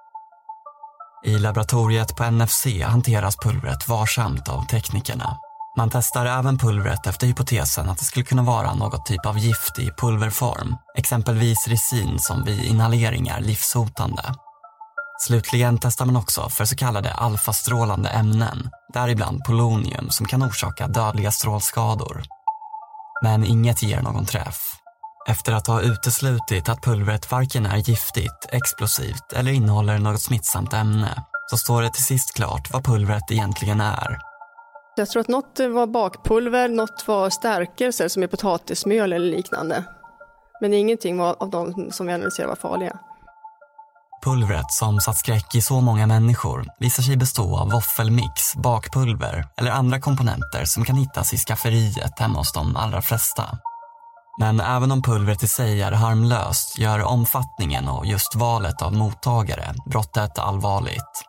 I 1.25 1.39
laboratoriet 1.39 2.15
på 2.15 2.31
NFC 2.31 2.65
hanteras 2.83 3.35
pulvret 3.37 3.87
varsamt 3.89 4.49
av 4.49 4.65
teknikerna. 4.67 5.37
Man 5.77 5.89
testar 5.89 6.25
även 6.25 6.57
pulvret 6.57 7.07
efter 7.07 7.27
hypotesen 7.27 7.89
att 7.89 7.97
det 7.97 8.05
skulle 8.05 8.25
kunna 8.25 8.43
vara 8.43 8.73
något 8.73 9.05
typ 9.05 9.25
av 9.25 9.37
gift 9.37 9.79
i 9.79 9.89
pulverform. 9.97 10.75
Exempelvis 10.97 11.67
resin 11.67 12.19
som 12.19 12.43
vid 12.43 12.65
inhalering 12.65 13.27
är 13.27 13.41
livshotande. 13.41 14.23
Slutligen 15.27 15.77
testar 15.77 16.05
man 16.05 16.15
också 16.15 16.49
för 16.49 16.65
så 16.65 16.75
kallade 16.75 17.13
alfastrålande 17.13 18.09
ämnen, 18.09 18.69
däribland 18.93 19.43
polonium 19.43 20.09
som 20.09 20.25
kan 20.25 20.43
orsaka 20.43 20.87
dödliga 20.87 21.31
strålskador. 21.31 22.23
Men 23.21 23.43
inget 23.43 23.83
ger 23.83 24.01
någon 24.01 24.25
träff. 24.25 24.73
Efter 25.29 25.53
att 25.53 25.67
ha 25.67 25.81
uteslutit 25.81 26.69
att 26.69 26.81
pulvret 26.81 27.31
varken 27.31 27.65
är 27.65 27.77
giftigt, 27.77 28.47
explosivt 28.49 29.33
eller 29.33 29.51
innehåller 29.51 29.99
något 29.99 30.21
smittsamt 30.21 30.73
ämne 30.73 31.23
så 31.49 31.57
står 31.57 31.81
det 31.81 31.89
till 31.89 32.03
sist 32.03 32.35
klart 32.35 32.73
vad 32.73 32.85
pulvret 32.85 33.31
egentligen 33.31 33.81
är. 33.81 34.19
Jag 34.95 35.09
tror 35.09 35.21
att 35.21 35.27
något 35.27 35.59
var 35.59 35.87
bakpulver, 35.87 36.67
något 36.67 37.07
var 37.07 37.29
stärkelse 37.29 38.09
som 38.09 38.23
är 38.23 38.27
potatismjöl 38.27 39.13
eller 39.13 39.31
liknande. 39.31 39.83
Men 40.61 40.73
ingenting 40.73 41.21
av 41.21 41.49
de 41.49 41.91
som 41.91 42.07
vi 42.07 42.13
analyserade 42.13 42.49
var 42.49 42.69
farliga. 42.69 42.99
Pulvret 44.23 44.71
som 44.71 44.99
satt 44.99 45.17
skräck 45.17 45.55
i 45.55 45.61
så 45.61 45.81
många 45.81 46.07
människor 46.07 46.65
visar 46.79 47.03
sig 47.03 47.17
bestå 47.17 47.57
av 47.57 47.71
våffelmix, 47.71 48.55
bakpulver 48.55 49.45
eller 49.57 49.71
andra 49.71 49.99
komponenter 49.99 50.65
som 50.65 50.85
kan 50.85 50.95
hittas 50.95 51.33
i 51.33 51.37
skafferiet 51.37 52.19
hemma 52.19 52.37
hos 52.37 52.53
de 52.53 52.75
allra 52.75 53.01
flesta. 53.01 53.43
Men 54.39 54.59
även 54.59 54.91
om 54.91 55.01
pulvret 55.01 55.43
i 55.43 55.47
sig 55.47 55.81
är 55.81 55.91
harmlöst 55.91 56.79
gör 56.79 57.03
omfattningen 57.03 57.87
och 57.87 58.05
just 58.05 58.35
valet 58.35 58.81
av 58.81 58.93
mottagare 58.93 59.73
brottet 59.85 60.39
allvarligt. 60.39 61.23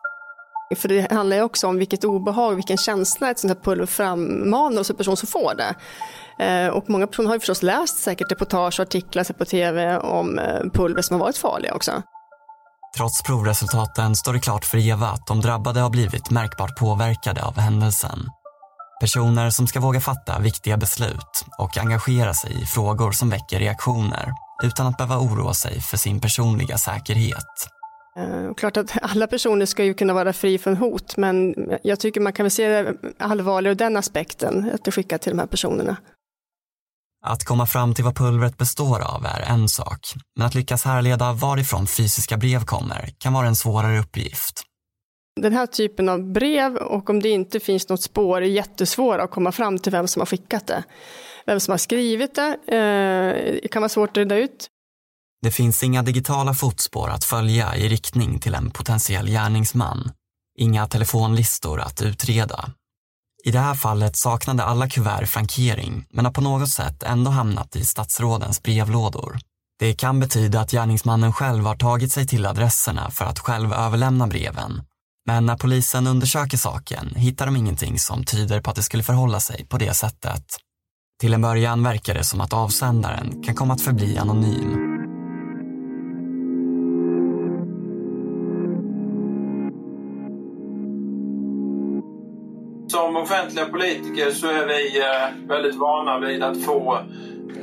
För 0.75 0.87
det 0.87 1.11
handlar 1.11 1.37
ju 1.37 1.43
också 1.43 1.67
om 1.67 1.77
vilket 1.77 2.03
obehag, 2.03 2.55
vilken 2.55 2.77
känsla 2.77 3.31
ett 3.31 3.39
sånt 3.39 3.53
här 3.53 3.61
pulver 3.61 3.85
frammanar 3.85 4.77
hos 4.77 4.89
en 4.89 4.95
person 4.95 5.17
som 5.17 5.27
får 5.27 5.53
det. 5.55 5.75
Eh, 6.45 6.67
och 6.67 6.89
många 6.89 7.07
personer 7.07 7.27
har 7.27 7.35
ju 7.35 7.39
förstås 7.39 7.63
läst 7.63 7.97
säkert 7.97 8.31
reportage 8.31 8.79
och 8.79 8.83
artiklar 8.83 9.33
på 9.33 9.45
tv 9.45 9.97
om 9.97 10.39
eh, 10.39 10.59
pulver 10.73 11.01
som 11.01 11.13
har 11.13 11.25
varit 11.25 11.37
farliga 11.37 11.73
också. 11.73 12.03
Trots 12.97 13.23
provresultaten 13.23 14.15
står 14.15 14.33
det 14.33 14.39
klart 14.39 14.65
för 14.65 14.77
Eva 14.77 15.07
att 15.07 15.27
de 15.27 15.41
drabbade 15.41 15.79
har 15.79 15.89
blivit 15.89 16.31
märkbart 16.31 16.79
påverkade 16.79 17.43
av 17.43 17.59
händelsen. 17.59 18.19
Personer 19.01 19.49
som 19.49 19.67
ska 19.67 19.79
våga 19.79 19.99
fatta 19.99 20.39
viktiga 20.39 20.77
beslut 20.77 21.45
och 21.57 21.77
engagera 21.77 22.33
sig 22.33 22.61
i 22.61 22.65
frågor 22.65 23.11
som 23.11 23.29
väcker 23.29 23.59
reaktioner 23.59 24.33
utan 24.63 24.87
att 24.87 24.97
behöva 24.97 25.19
oroa 25.19 25.53
sig 25.53 25.81
för 25.81 25.97
sin 25.97 26.21
personliga 26.21 26.77
säkerhet. 26.77 27.69
Eh, 28.17 28.53
klart 28.53 28.77
att 28.77 28.91
alla 29.01 29.27
personer 29.27 29.65
ska 29.65 29.83
ju 29.83 29.93
kunna 29.93 30.13
vara 30.13 30.33
fri 30.33 30.57
från 30.57 30.77
hot, 30.77 31.17
men 31.17 31.55
jag 31.83 31.99
tycker 31.99 32.21
man 32.21 32.33
kan 32.33 32.43
väl 32.43 32.51
se 32.51 32.67
det 32.67 32.93
allvarligare 33.19 33.71
ur 33.71 33.77
den 33.77 33.97
aspekten, 33.97 34.71
att 34.73 34.83
det 34.83 34.91
skickar 34.91 35.17
till 35.17 35.31
de 35.31 35.39
här 35.39 35.47
personerna. 35.47 35.97
Att 37.27 37.43
komma 37.43 37.65
fram 37.65 37.93
till 37.93 38.03
vad 38.03 38.15
pulvret 38.15 38.57
består 38.57 38.99
av 38.99 39.25
är 39.25 39.41
en 39.41 39.69
sak, 39.69 39.99
men 40.35 40.47
att 40.47 40.55
lyckas 40.55 40.83
härleda 40.83 41.33
varifrån 41.33 41.87
fysiska 41.87 42.37
brev 42.37 42.65
kommer 42.65 43.13
kan 43.17 43.33
vara 43.33 43.47
en 43.47 43.55
svårare 43.55 43.99
uppgift. 43.99 44.63
Den 45.41 45.53
här 45.53 45.67
typen 45.67 46.09
av 46.09 46.31
brev 46.31 46.75
och 46.75 47.09
om 47.09 47.21
det 47.21 47.29
inte 47.29 47.59
finns 47.59 47.89
något 47.89 48.01
spår 48.01 48.41
är 48.41 48.45
jättesvåra 48.47 49.23
att 49.23 49.31
komma 49.31 49.51
fram 49.51 49.79
till 49.79 49.91
vem 49.91 50.07
som 50.07 50.19
har 50.21 50.25
skickat 50.25 50.67
det. 50.67 50.83
Vem 51.45 51.59
som 51.59 51.71
har 51.71 51.77
skrivit 51.77 52.35
det 52.35 52.57
eh, 52.67 53.69
kan 53.69 53.81
vara 53.81 53.89
svårt 53.89 54.09
att 54.09 54.17
reda 54.17 54.37
ut. 54.37 54.67
Det 55.41 55.51
finns 55.51 55.83
inga 55.83 56.03
digitala 56.03 56.53
fotspår 56.53 57.09
att 57.09 57.23
följa 57.23 57.75
i 57.75 57.89
riktning 57.89 58.39
till 58.39 58.55
en 58.55 58.71
potentiell 58.71 59.27
gärningsman. 59.27 60.11
Inga 60.57 60.87
telefonlistor 60.87 61.79
att 61.79 62.01
utreda 62.01 62.69
i 63.45 63.51
det 63.51 63.59
här 63.59 63.73
fallet 63.73 64.15
saknade 64.15 64.63
alla 64.63 64.89
kuvert 64.89 65.25
frankering 65.25 66.05
men 66.09 66.25
har 66.25 66.31
på 66.31 66.41
något 66.41 66.69
sätt 66.69 67.03
ändå 67.03 67.31
hamnat 67.31 67.75
i 67.75 67.85
statsrådens 67.85 68.63
brevlådor. 68.63 69.37
Det 69.79 69.93
kan 69.93 70.19
betyda 70.19 70.61
att 70.61 70.71
gärningsmannen 70.71 71.33
själv 71.33 71.65
har 71.65 71.75
tagit 71.75 72.11
sig 72.11 72.27
till 72.27 72.45
adresserna 72.45 73.11
för 73.11 73.25
att 73.25 73.39
själv 73.39 73.73
överlämna 73.73 74.27
breven. 74.27 74.81
Men 75.25 75.45
när 75.45 75.57
polisen 75.57 76.07
undersöker 76.07 76.57
saken 76.57 77.15
hittar 77.15 77.45
de 77.45 77.55
ingenting 77.55 77.99
som 77.99 78.23
tyder 78.23 78.61
på 78.61 78.69
att 78.69 78.75
det 78.75 78.83
skulle 78.83 79.03
förhålla 79.03 79.39
sig 79.39 79.65
på 79.65 79.77
det 79.77 79.93
sättet. 79.93 80.45
Till 81.21 81.33
en 81.33 81.41
början 81.41 81.83
verkar 81.83 82.13
det 82.13 82.23
som 82.23 82.41
att 82.41 82.53
avsändaren 82.53 83.43
kan 83.43 83.55
komma 83.55 83.73
att 83.73 83.81
förbli 83.81 84.17
anonym. 84.17 84.94
Som 92.95 93.15
offentliga 93.15 93.65
politiker 93.65 94.31
så 94.31 94.47
är 94.47 94.67
vi 94.67 94.99
eh, 94.99 95.47
väldigt 95.47 95.75
vana 95.75 96.19
vid 96.19 96.43
att 96.43 96.63
få 96.63 96.99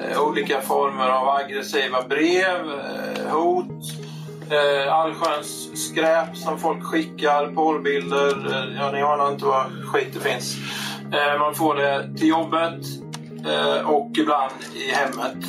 eh, 0.01 0.23
olika 0.23 0.61
former 0.61 1.09
av 1.09 1.29
aggressiva 1.29 2.03
brev, 2.09 2.71
eh, 2.71 3.33
hot, 3.33 3.67
allsköns 4.91 5.71
skräp 5.87 6.37
som 6.37 6.59
folk 6.59 6.85
skickar, 6.85 7.47
porrbilder. 7.47 8.75
Ja, 8.79 8.91
ni 8.93 9.03
anar 9.03 9.33
inte 9.33 9.45
vad 9.45 9.65
skit 9.87 10.09
det 10.15 10.21
finns. 10.21 10.57
Man 11.39 11.55
får 11.55 11.75
det 11.75 12.19
till 12.19 12.29
jobbet 12.29 12.85
och 13.85 14.11
ibland 14.19 14.53
i 14.75 14.91
hemmet. 14.91 15.45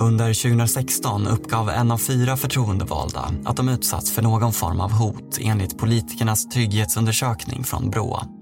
Under 0.00 0.34
2016 0.34 1.26
uppgav 1.26 1.70
en 1.70 1.90
av 1.90 1.98
fyra 1.98 2.36
förtroendevalda 2.36 3.30
att 3.44 3.56
de 3.56 3.68
utsatts 3.68 4.12
för 4.12 4.22
någon 4.22 4.52
form 4.52 4.80
av 4.80 4.92
hot 4.92 5.38
enligt 5.40 5.78
politikernas 5.78 6.48
trygghetsundersökning 6.48 7.64
från 7.64 7.90
Brå. 7.90 8.37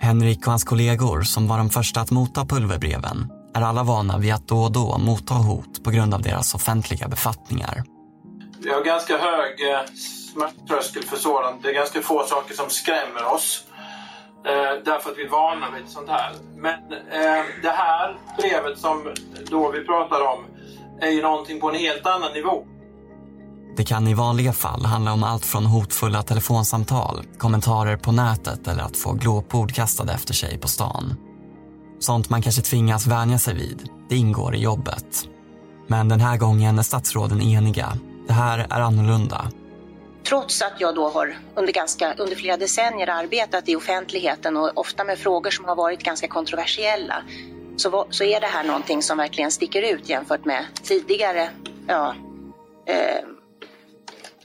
Henrik 0.00 0.38
och 0.38 0.46
hans 0.46 0.64
kollegor, 0.64 1.22
som 1.22 1.48
var 1.48 1.58
de 1.58 1.70
första 1.70 2.00
att 2.00 2.10
motta 2.10 2.44
pulverbreven, 2.44 3.32
är 3.54 3.62
alla 3.62 3.82
vana 3.82 4.18
vid 4.18 4.34
att 4.34 4.48
då 4.48 4.58
och 4.58 4.72
då 4.72 4.98
motta 4.98 5.34
hot 5.34 5.84
på 5.84 5.90
grund 5.90 6.14
av 6.14 6.22
deras 6.22 6.54
offentliga 6.54 7.08
befattningar. 7.08 7.84
Vi 8.62 8.70
har 8.70 8.84
ganska 8.84 9.18
hög 9.18 9.70
eh, 9.70 9.80
smärttröskel 10.32 11.02
för 11.02 11.16
sådant. 11.16 11.62
Det 11.62 11.68
är 11.68 11.74
ganska 11.74 12.00
få 12.00 12.24
saker 12.26 12.54
som 12.54 12.70
skrämmer 12.70 13.24
oss. 13.34 13.64
Eh, 14.46 14.84
därför 14.84 15.10
att 15.10 15.18
vi 15.18 15.24
är 15.24 15.28
vana 15.28 15.66
vid 15.70 15.88
sånt 15.88 16.08
här. 16.08 16.32
Men 16.56 16.92
eh, 16.92 17.44
det 17.62 17.70
här 17.70 18.16
brevet 18.38 18.78
som 18.78 19.14
då 19.50 19.70
vi 19.70 19.84
pratar 19.84 20.20
om 20.20 20.44
är 21.00 21.10
ju 21.10 21.22
någonting 21.22 21.60
på 21.60 21.68
en 21.68 21.74
helt 21.74 22.06
annan 22.06 22.32
nivå. 22.32 22.64
Det 23.78 23.84
kan 23.84 24.08
i 24.08 24.14
vanliga 24.14 24.52
fall 24.52 24.84
handla 24.84 25.12
om 25.12 25.22
allt 25.22 25.44
från 25.44 25.66
hotfulla 25.66 26.22
telefonsamtal, 26.22 27.26
kommentarer 27.38 27.96
på 27.96 28.12
nätet 28.12 28.68
eller 28.68 28.82
att 28.82 28.96
få 28.96 29.12
glåpord 29.12 29.74
kastade 29.74 30.12
efter 30.12 30.34
sig 30.34 30.58
på 30.58 30.68
stan. 30.68 31.14
Sånt 31.98 32.30
man 32.30 32.42
kanske 32.42 32.62
tvingas 32.62 33.06
vänja 33.06 33.38
sig 33.38 33.54
vid. 33.54 33.90
Det 34.08 34.16
ingår 34.16 34.54
i 34.54 34.58
jobbet. 34.58 35.28
Men 35.86 36.08
den 36.08 36.20
här 36.20 36.36
gången 36.36 36.78
är 36.78 36.82
statsråden 36.82 37.40
eniga. 37.40 37.98
Det 38.26 38.32
här 38.32 38.66
är 38.70 38.80
annorlunda. 38.80 39.50
Trots 40.28 40.62
att 40.62 40.80
jag 40.80 40.94
då 40.94 41.08
har 41.08 41.38
under, 41.54 41.72
ganska, 41.72 42.14
under 42.14 42.36
flera 42.36 42.56
decennier 42.56 43.10
arbetat 43.10 43.68
i 43.68 43.76
offentligheten 43.76 44.56
och 44.56 44.70
ofta 44.74 45.04
med 45.04 45.18
frågor 45.18 45.50
som 45.50 45.64
har 45.64 45.76
varit 45.76 46.02
ganska 46.02 46.28
kontroversiella 46.28 47.22
så, 47.76 48.06
så 48.10 48.24
är 48.24 48.40
det 48.40 48.46
här 48.46 48.64
någonting 48.64 49.02
som 49.02 49.18
verkligen 49.18 49.50
sticker 49.50 49.82
ut 49.82 50.08
jämfört 50.08 50.44
med 50.44 50.66
tidigare, 50.82 51.50
ja, 51.86 52.14
eh, 52.86 53.37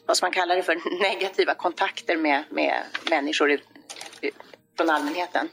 vad 0.07 0.17
ska 0.17 0.25
man 0.25 0.33
kalla 0.33 0.55
det 0.55 0.63
för, 0.63 0.99
negativa 1.13 1.55
kontakter 1.55 2.17
med, 2.17 2.43
med 2.51 2.83
människor 3.09 3.51
ut, 3.51 3.67
ut, 4.21 4.33
från 4.77 4.89
allmänheten. 4.89 5.49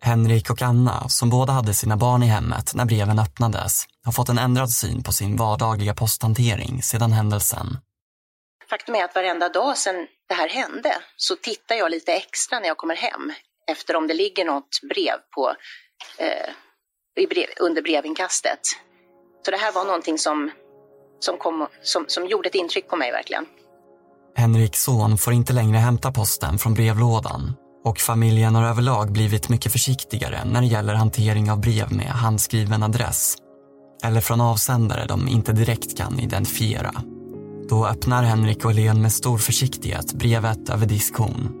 Henrik 0.00 0.50
och 0.50 0.62
Anna, 0.62 1.08
som 1.08 1.30
båda 1.30 1.52
hade 1.52 1.74
sina 1.74 1.96
barn 1.96 2.22
i 2.22 2.26
hemmet 2.26 2.74
när 2.74 2.84
breven 2.84 3.18
öppnades, 3.18 3.84
har 4.04 4.12
fått 4.12 4.28
en 4.28 4.38
ändrad 4.38 4.70
syn 4.70 5.02
på 5.02 5.12
sin 5.12 5.36
vardagliga 5.36 5.94
posthantering 5.94 6.82
sedan 6.82 7.12
händelsen. 7.12 7.66
Faktum 8.70 8.94
är 8.94 9.04
att 9.04 9.14
varenda 9.14 9.48
dag 9.48 9.78
sedan 9.78 10.06
det 10.28 10.34
här 10.34 10.48
hände 10.48 10.94
så 11.16 11.36
tittar 11.36 11.74
jag 11.74 11.90
lite 11.90 12.12
extra 12.12 12.60
när 12.60 12.68
jag 12.68 12.76
kommer 12.76 12.96
hem 12.96 13.32
efter 13.66 13.96
om 13.96 14.06
det 14.06 14.14
ligger 14.14 14.44
något 14.44 14.80
brev 14.88 15.16
på, 15.34 15.54
eh, 16.18 16.50
brev, 17.28 17.46
under 17.60 17.82
brevinkastet. 17.82 18.60
Så 19.44 19.50
det 19.50 19.56
här 19.56 19.72
var 19.72 19.84
någonting 19.84 20.18
som, 20.18 20.50
som, 21.24 21.38
kom, 21.38 21.66
som, 21.82 22.04
som 22.08 22.26
gjorde 22.26 22.48
ett 22.48 22.54
intryck 22.54 22.88
på 22.88 22.96
mig 22.96 23.12
verkligen. 23.12 23.46
Henriks 24.36 24.82
son 24.82 25.18
får 25.18 25.32
inte 25.32 25.52
längre 25.52 25.78
hämta 25.78 26.12
posten 26.12 26.58
från 26.58 26.74
brevlådan 26.74 27.52
och 27.84 27.98
familjen 27.98 28.54
har 28.54 28.64
överlag 28.64 29.12
blivit 29.12 29.48
mycket 29.48 29.72
försiktigare 29.72 30.44
när 30.44 30.60
det 30.60 30.66
gäller 30.66 30.94
hantering 30.94 31.50
av 31.50 31.60
brev 31.60 31.92
med 31.92 32.06
handskriven 32.06 32.82
adress 32.82 33.36
eller 34.04 34.20
från 34.20 34.40
avsändare 34.40 35.06
de 35.06 35.28
inte 35.28 35.52
direkt 35.52 35.96
kan 35.96 36.20
identifiera. 36.20 36.92
Då 37.68 37.86
öppnar 37.86 38.22
Henrik 38.22 38.64
och 38.64 38.70
Helene 38.70 39.00
med 39.00 39.12
stor 39.12 39.38
försiktighet 39.38 40.12
brevet 40.12 40.68
över 40.68 40.86
diskhon. 40.86 41.58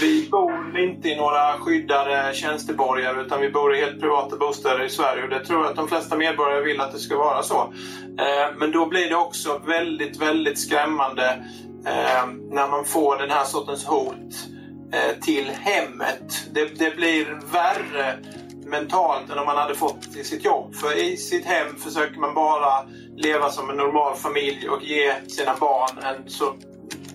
Vi 0.00 0.15
bor 0.30 0.78
inte 0.78 1.08
i 1.08 1.16
några 1.16 1.52
skyddade 1.58 2.34
tjänsteborgar 2.34 3.20
utan 3.20 3.40
vi 3.40 3.50
bor 3.50 3.76
i 3.76 3.80
helt 3.80 4.00
privata 4.00 4.36
bostäder 4.36 4.84
i 4.84 4.88
Sverige 4.88 5.22
och 5.22 5.30
det 5.30 5.44
tror 5.44 5.60
jag 5.60 5.70
att 5.70 5.76
de 5.76 5.88
flesta 5.88 6.16
medborgare 6.16 6.64
vill 6.64 6.80
att 6.80 6.92
det 6.92 6.98
ska 6.98 7.18
vara 7.18 7.42
så. 7.42 7.72
Eh, 8.18 8.56
men 8.56 8.72
då 8.72 8.86
blir 8.86 9.08
det 9.08 9.16
också 9.16 9.60
väldigt, 9.66 10.22
väldigt 10.22 10.58
skrämmande 10.58 11.44
eh, 11.86 12.26
när 12.50 12.68
man 12.68 12.84
får 12.84 13.16
den 13.16 13.30
här 13.30 13.44
sortens 13.44 13.84
hot 13.84 14.48
eh, 14.92 15.20
till 15.20 15.50
hemmet. 15.50 16.48
Det, 16.52 16.78
det 16.78 16.96
blir 16.96 17.40
värre 17.52 18.18
mentalt 18.66 19.30
än 19.30 19.38
om 19.38 19.46
man 19.46 19.56
hade 19.56 19.74
fått 19.74 20.12
till 20.12 20.24
sitt 20.24 20.44
jobb. 20.44 20.74
För 20.74 20.98
i 20.98 21.16
sitt 21.16 21.44
hem 21.44 21.76
försöker 21.76 22.20
man 22.20 22.34
bara 22.34 22.84
leva 23.16 23.50
som 23.50 23.70
en 23.70 23.76
normal 23.76 24.16
familj 24.16 24.68
och 24.68 24.82
ge 24.82 25.12
sina 25.28 25.56
barn 25.60 25.98
en 26.02 26.30
så 26.30 26.54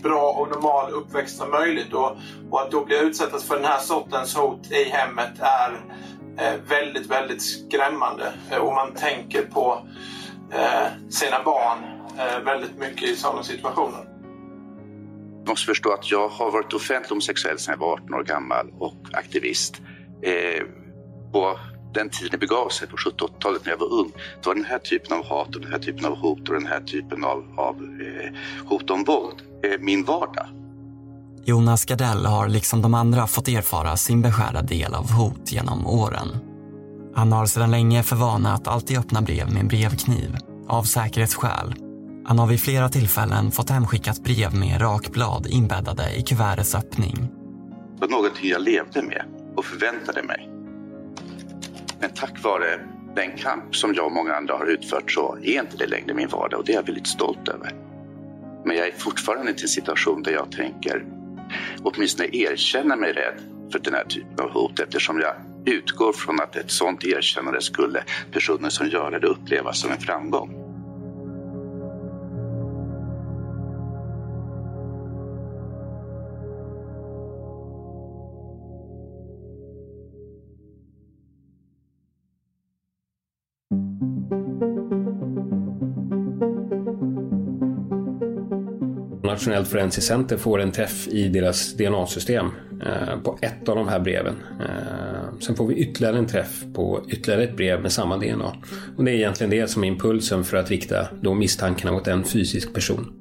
bra 0.02 0.32
och 0.32 0.50
normal 0.50 0.92
uppväxt 0.92 1.38
som 1.38 1.52
möjligt. 1.52 1.94
Och, 1.94 2.18
och 2.50 2.62
att 2.62 2.72
då 2.72 2.86
bli 2.86 3.00
utsatt 3.00 3.44
för 3.44 3.56
den 3.56 3.66
här 3.66 3.80
sortens 3.80 4.36
hot 4.36 4.72
i 4.72 4.84
hemmet 4.84 5.40
är 5.40 5.72
eh, 6.38 6.60
väldigt, 6.70 7.06
väldigt 7.06 7.42
skrämmande. 7.42 8.34
Eh, 8.52 8.58
och 8.58 8.74
man 8.74 8.94
tänker 8.94 9.42
på 9.42 9.88
eh, 10.52 11.10
sina 11.10 11.44
barn 11.44 11.78
eh, 12.18 12.40
väldigt 12.40 12.78
mycket 12.78 13.10
i 13.10 13.16
sådana 13.16 13.44
situationer. 13.44 14.08
Du 15.44 15.50
måste 15.50 15.66
förstå 15.66 15.94
att 15.94 16.12
jag 16.12 16.30
har 16.30 16.52
varit 16.52 16.74
offentlig 16.74 17.10
homosexuell 17.10 17.60
sedan 17.60 17.76
jag 17.80 17.88
var 17.88 17.94
18 17.94 18.14
år 18.14 18.24
gammal 18.24 18.72
och 18.80 18.96
aktivist. 19.14 19.82
Eh, 20.22 20.64
på 21.32 21.60
den 21.94 22.10
tiden 22.10 22.30
det 22.32 22.38
begav 22.38 22.70
sig 22.70 22.88
på 22.88 22.98
70-80-talet 22.98 23.66
när 23.66 23.72
jag 23.72 23.80
var 23.80 23.94
ung, 23.94 24.12
då 24.42 24.50
var 24.50 24.56
den 24.56 24.66
här 24.66 24.80
typen 24.80 25.18
av 25.18 25.26
hat 25.26 25.56
och 25.56 25.62
den 25.62 25.72
här 25.72 25.80
typen 25.80 26.06
av 26.06 26.18
hot 26.18 26.50
och 26.50 26.54
den 26.54 26.68
här 26.68 26.82
typen 26.82 27.24
av, 27.24 27.44
av 27.58 27.76
eh, 27.76 28.34
hot 28.70 28.90
om 28.90 29.04
våld 29.04 29.42
eh, 29.64 29.80
min 29.80 30.04
vardag. 30.04 30.48
Jonas 31.46 31.86
Gardell 31.86 32.26
har 32.26 32.48
liksom 32.48 32.82
de 32.82 32.94
andra 32.94 33.28
fått 33.28 33.48
erfara 33.48 33.98
sin 33.98 34.22
beskärda 34.22 34.62
del 34.62 34.94
av 34.94 35.12
hot 35.12 35.52
genom 35.52 35.88
åren. 35.88 36.28
Han 37.16 37.32
har 37.32 37.46
sedan 37.46 37.72
länge 37.72 38.04
för 38.04 38.16
vana 38.16 38.54
att 38.54 38.68
alltid 38.68 38.98
öppna 38.98 39.22
brev 39.22 39.52
med 39.52 39.62
en 39.62 39.68
brevkniv, 39.68 40.38
av 40.68 40.84
säkerhetsskäl. 40.84 41.76
Han 42.26 42.40
har 42.40 42.48
vid 42.48 42.62
flera 42.62 42.90
tillfällen 42.90 43.52
fått 43.52 43.70
hemskickat 43.70 44.24
brev 44.24 44.56
med 44.56 44.82
rakblad 44.82 45.48
inbäddade 45.50 46.16
i 46.16 46.22
kuvertets 46.22 46.76
öppning. 46.76 47.16
Det 47.94 48.02
var 48.02 48.08
någonting 48.08 48.50
jag 48.50 48.62
levde 48.62 49.02
med 49.02 49.26
och 49.56 49.66
förväntade 49.66 50.24
mig. 50.24 50.51
Men 52.02 52.10
tack 52.10 52.44
vare 52.44 52.80
den 53.16 53.38
kamp 53.38 53.76
som 53.76 53.94
jag 53.94 54.06
och 54.06 54.12
många 54.12 54.34
andra 54.34 54.58
har 54.58 54.66
utfört 54.66 55.12
så 55.12 55.38
är 55.44 55.62
inte 55.62 55.78
det 55.78 55.88
längre 55.88 56.14
min 56.14 56.28
vardag 56.28 56.60
och 56.60 56.66
det 56.66 56.72
är 56.72 56.76
jag 56.76 56.86
väldigt 56.86 57.08
stolt 57.08 57.48
över. 57.48 57.74
Men 58.66 58.78
jag 58.78 58.88
är 58.88 58.92
fortfarande 58.92 59.52
i 59.52 59.54
en 59.62 59.68
situation 59.68 60.24
där 60.24 60.32
jag 60.32 60.52
tänker 60.52 61.06
åtminstone 61.84 62.30
erkänna 62.32 62.96
mig 62.96 63.14
rädd 63.14 63.42
för 63.72 63.80
den 63.80 63.94
här 63.94 64.06
typen 64.06 64.46
av 64.46 64.52
hot 64.52 64.80
eftersom 64.80 65.20
jag 65.20 65.36
utgår 65.66 66.14
från 66.14 66.40
att 66.40 66.56
ett 66.56 66.72
sådant 66.72 67.04
erkännande 67.04 67.62
skulle 67.62 68.04
personer 68.32 68.70
som 68.70 68.88
gör 68.88 69.20
det 69.20 69.28
uppleva 69.28 69.74
som 69.74 69.92
en 69.92 70.00
framgång. 70.00 70.61
Nationellt 89.42 89.68
forensiskt 89.68 90.08
center 90.08 90.38
får 90.38 90.62
en 90.62 90.72
träff 90.72 91.08
i 91.08 91.30
deras 91.30 91.74
DNA-system 91.74 92.46
eh, 92.86 93.20
på 93.24 93.38
ett 93.42 93.70
av 93.70 93.76
de 93.76 93.88
här 93.88 94.00
breven. 94.00 94.36
Eh, 94.60 95.40
sen 95.40 95.56
får 95.56 95.68
vi 95.68 95.76
ytterligare 95.76 96.18
en 96.18 96.28
träff 96.28 96.64
på 96.74 97.06
ytterligare 97.10 97.44
ett 97.44 97.58
brev 97.58 97.82
med 97.82 97.92
samma 97.92 98.18
DNA. 98.18 98.56
Och 98.98 99.04
det 99.04 99.12
är 99.12 99.16
egentligen 99.16 99.50
det 99.50 99.68
som 99.68 99.84
är 99.84 99.88
impulsen 99.88 100.44
för 100.44 100.58
att 100.58 100.70
rikta 100.70 101.08
då 101.22 101.34
misstankarna 101.34 101.92
mot 101.92 102.08
en 102.08 102.24
fysisk 102.24 102.74
person. 102.74 103.14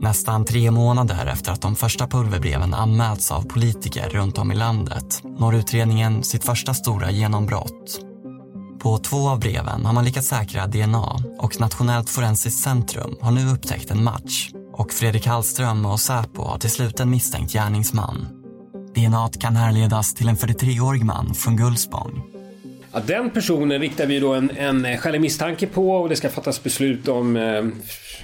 Nästan 0.00 0.44
tre 0.44 0.70
månader 0.70 1.26
efter 1.32 1.52
att 1.52 1.62
de 1.62 1.76
första 1.76 2.06
pulverbreven 2.06 2.74
anmälts 2.74 3.32
av 3.32 3.42
politiker 3.42 4.08
runt 4.08 4.38
om 4.38 4.52
i 4.52 4.54
landet 4.54 5.22
når 5.38 5.54
utredningen 5.54 6.22
sitt 6.22 6.44
första 6.44 6.74
stora 6.74 7.10
genombrott. 7.10 8.00
På 8.78 8.98
två 8.98 9.28
av 9.28 9.40
breven 9.40 9.86
har 9.86 9.92
man 9.92 10.04
lyckats 10.04 10.28
säkra 10.28 10.66
DNA 10.66 11.16
och 11.38 11.60
Nationellt 11.60 12.10
forensiskt 12.10 12.62
centrum 12.62 13.16
har 13.20 13.32
nu 13.32 13.52
upptäckt 13.52 13.90
en 13.90 14.04
match 14.04 14.50
och 14.76 14.92
Fredrik 14.92 15.26
Hallström 15.26 15.86
och 15.86 16.00
Säpo 16.00 16.42
har 16.42 16.58
till 16.58 16.70
slut 16.70 17.00
en 17.00 17.10
misstänkt 17.10 17.52
gärningsman. 17.52 18.28
DNA 18.94 19.30
kan 19.40 19.56
härledas 19.56 20.14
till 20.14 20.28
en 20.28 20.36
43-årig 20.36 21.04
man 21.04 21.34
från 21.34 21.56
Gullspång. 21.56 22.22
Ja, 22.92 23.00
den 23.06 23.30
personen 23.30 23.80
riktar 23.80 24.06
vi 24.06 24.20
då 24.20 24.34
en, 24.34 24.50
en 24.56 24.98
skälig 24.98 25.20
misstanke 25.20 25.66
på 25.66 25.90
och 25.90 26.08
det 26.08 26.16
ska 26.16 26.28
fattas 26.28 26.62
beslut 26.62 27.08
om 27.08 27.36
eh, 27.36 27.64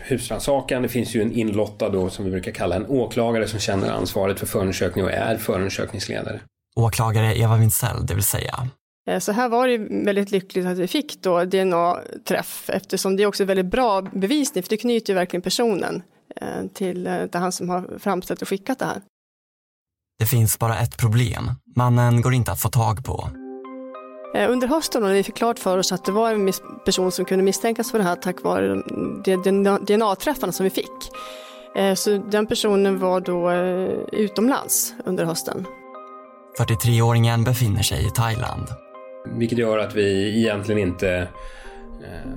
husrannsakan. 0.02 0.82
Det 0.82 0.88
finns 0.88 1.14
ju 1.14 1.22
en 1.22 1.32
inlottad 1.32 1.88
då, 1.88 2.10
som 2.10 2.24
vi 2.24 2.30
brukar 2.30 2.52
kalla 2.52 2.76
en 2.76 2.86
åklagare 2.86 3.48
som 3.48 3.60
känner 3.60 3.90
ansvaret 3.90 4.38
för 4.38 4.46
förundersökning 4.46 5.04
och 5.04 5.12
är 5.12 5.36
förundersökningsledare. 5.36 6.40
Åklagare 6.76 7.38
Eva 7.38 7.56
Wintzell, 7.56 8.06
det 8.06 8.14
vill 8.14 8.24
säga. 8.24 8.68
Så 9.20 9.32
här 9.32 9.48
var 9.48 9.68
det 9.68 9.78
väldigt 10.04 10.30
lyckligt 10.30 10.66
att 10.66 10.78
vi 10.78 10.86
fick 10.86 11.22
då 11.22 11.44
DNA-träff 11.44 12.70
eftersom 12.72 13.16
det 13.16 13.22
är 13.22 13.26
också 13.26 13.44
väldigt 13.44 13.66
bra 13.66 14.02
bevisning 14.02 14.62
för 14.62 14.70
det 14.70 14.76
knyter 14.76 15.12
ju 15.12 15.14
verkligen 15.14 15.42
personen 15.42 16.02
till, 16.74 17.28
till 17.32 17.40
han 17.40 17.52
som 17.52 17.68
har 17.68 17.98
framställt 17.98 18.42
och 18.42 18.48
skickat 18.48 18.78
det 18.78 18.84
här. 18.84 19.02
Det 20.18 20.26
finns 20.26 20.58
bara 20.58 20.78
ett 20.78 20.98
problem. 20.98 21.50
Mannen 21.76 22.20
går 22.20 22.34
inte 22.34 22.52
att 22.52 22.60
få 22.60 22.68
tag 22.68 23.04
på. 23.04 23.28
Under 24.48 24.68
hösten 24.68 25.02
när 25.02 25.12
vi 25.12 25.22
fick 25.22 25.36
klart 25.36 25.58
för 25.58 25.78
oss 25.78 25.92
att 25.92 26.04
det 26.04 26.12
var 26.12 26.32
en 26.32 26.52
person 26.84 27.12
som 27.12 27.24
kunde 27.24 27.44
misstänkas 27.44 27.90
för 27.90 27.98
det 27.98 28.04
här 28.04 28.16
tack 28.16 28.42
vare 28.42 28.66
de 29.24 29.76
DNA-träffarna 29.86 30.52
som 30.52 30.64
vi 30.64 30.70
fick. 30.70 31.10
Så 31.96 32.18
den 32.18 32.46
personen 32.46 32.98
var 32.98 33.20
då 33.20 33.52
utomlands 34.12 34.94
under 35.04 35.24
hösten. 35.24 35.66
43-åringen 36.58 37.44
befinner 37.44 37.82
sig 37.82 38.06
i 38.06 38.10
Thailand. 38.10 38.66
Vilket 39.26 39.58
gör 39.58 39.78
att 39.78 39.94
vi 39.94 40.38
egentligen 40.38 40.88
inte 40.88 41.28
eh, 42.04 42.30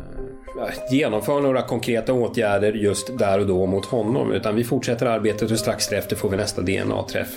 genomför 0.92 1.42
några 1.42 1.62
konkreta 1.62 2.14
åtgärder 2.14 2.74
just 2.74 3.18
där 3.18 3.40
och 3.40 3.48
då 3.48 3.66
mot 3.66 3.86
honom 3.86 4.32
utan 4.32 4.56
vi 4.56 4.64
fortsätter 4.64 5.06
arbetet 5.06 5.52
och 5.52 5.60
strax 5.60 5.92
efter 5.92 6.16
får 6.16 6.30
vi 6.30 6.38
nästa 6.38 6.62
DNA-träff. 6.62 7.30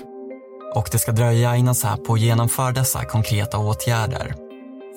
Och 0.75 0.89
det 0.93 0.99
ska 0.99 1.13
dröja 1.13 1.57
innan 1.57 1.75
Säpo 1.75 2.17
genomför 2.17 2.73
dessa 2.73 3.05
konkreta 3.05 3.59
åtgärder. 3.59 4.35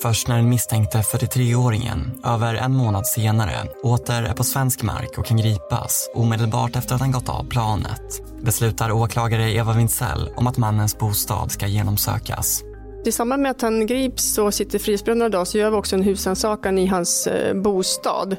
Först 0.01 0.27
när 0.27 0.35
den 0.35 0.49
misstänkte 0.49 0.97
43-åringen, 0.97 2.25
över 2.25 2.55
en 2.55 2.71
månad 2.71 3.07
senare, 3.07 3.55
åter 3.83 4.23
är 4.23 4.33
på 4.33 4.43
svensk 4.43 4.83
mark 4.83 5.17
och 5.17 5.25
kan 5.25 5.37
gripas 5.37 6.09
omedelbart 6.13 6.75
efter 6.75 6.95
att 6.95 7.01
han 7.01 7.11
gått 7.11 7.29
av 7.29 7.49
planet, 7.49 8.21
beslutar 8.41 8.91
åklagare 8.91 9.51
Eva 9.51 9.73
Wintzell 9.73 10.29
om 10.35 10.47
att 10.47 10.57
mannens 10.57 10.97
bostad 10.97 11.51
ska 11.51 11.67
genomsökas. 11.67 12.63
I 13.05 13.11
samband 13.11 13.41
med 13.41 13.51
att 13.51 13.61
han 13.61 13.85
grips 13.85 14.37
och 14.37 14.53
sitter 14.53 14.79
frihetsberövad 14.79 15.27
idag 15.27 15.47
så 15.47 15.57
gör 15.57 15.71
vi 15.71 15.77
också 15.77 15.95
en 15.95 16.03
husrannsakan 16.03 16.77
i 16.77 16.85
hans 16.85 17.27
eh, 17.27 17.53
bostad. 17.53 18.33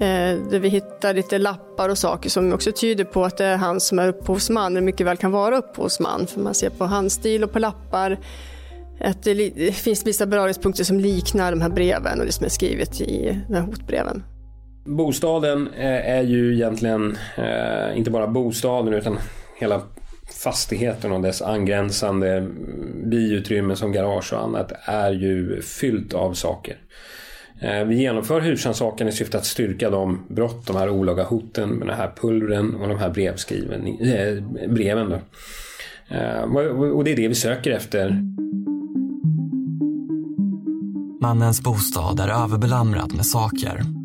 Eh, 0.00 0.38
där 0.50 0.58
vi 0.58 0.68
hittar 0.68 1.14
lite 1.14 1.38
lappar 1.38 1.88
och 1.88 1.98
saker 1.98 2.30
som 2.30 2.52
också 2.52 2.72
tyder 2.72 3.04
på 3.04 3.24
att 3.24 3.36
det 3.36 3.44
är 3.44 3.56
han 3.56 3.80
som 3.80 3.98
är 3.98 4.08
upphovsman, 4.08 4.72
eller 4.72 4.80
mycket 4.86 5.06
väl 5.06 5.16
kan 5.16 5.30
vara 5.30 5.58
upphovsman. 5.58 6.26
För 6.26 6.40
man 6.40 6.54
ser 6.54 6.70
på 6.70 6.84
handstil 6.84 7.44
och 7.44 7.52
på 7.52 7.58
lappar 7.58 8.18
att 9.00 9.22
det 9.22 9.74
finns 9.76 10.06
vissa 10.06 10.26
beröringspunkter 10.26 10.84
som 10.84 11.00
liknar 11.00 11.50
de 11.50 11.60
här 11.60 11.68
breven 11.68 12.20
och 12.20 12.26
det 12.26 12.32
som 12.32 12.44
är 12.44 12.50
skrivet 12.50 13.00
i 13.00 13.40
de 13.48 13.54
här 13.54 13.62
hotbreven. 13.62 14.22
Bostaden 14.84 15.68
eh, 15.68 16.10
är 16.10 16.22
ju 16.22 16.54
egentligen 16.54 17.18
inte 17.94 18.10
bara 18.10 18.26
bostaden 18.26 18.94
utan 18.94 19.18
hela 19.58 19.82
fastigheten 20.30 21.12
och 21.12 21.22
dess 21.22 21.42
angränsande 21.42 22.48
biutrymme 23.04 23.76
som 23.76 23.92
garage 23.92 24.32
och 24.32 24.42
annat 24.42 24.72
är 24.84 25.12
ju 25.12 25.62
fyllt 25.62 26.14
av 26.14 26.34
saker. 26.34 26.76
Eh, 27.60 27.84
vi 27.84 27.96
genomför 27.96 28.40
husrannsakan 28.40 29.08
i 29.08 29.12
syfte 29.12 29.38
att 29.38 29.46
styrka 29.46 29.90
de 29.90 30.26
brott, 30.28 30.66
de 30.66 30.76
här 30.76 30.88
olaga 30.88 31.24
hoten 31.24 31.68
med 31.68 31.88
den 31.88 31.96
här 31.96 32.12
pulvren 32.20 32.74
och 32.74 32.88
de 32.88 32.98
här 32.98 33.10
brevskriven, 33.10 33.86
äh, 33.86 34.68
breven. 34.68 35.10
Då. 35.10 35.18
Eh, 36.16 36.42
och 36.92 37.04
det 37.04 37.12
är 37.12 37.16
det 37.16 37.28
vi 37.28 37.34
söker 37.34 37.70
efter. 37.70 38.22
Mannens 41.20 41.62
bostad 41.62 42.20
är 42.20 42.44
överbelamrad 42.44 43.16
med 43.16 43.26
saker. 43.26 43.95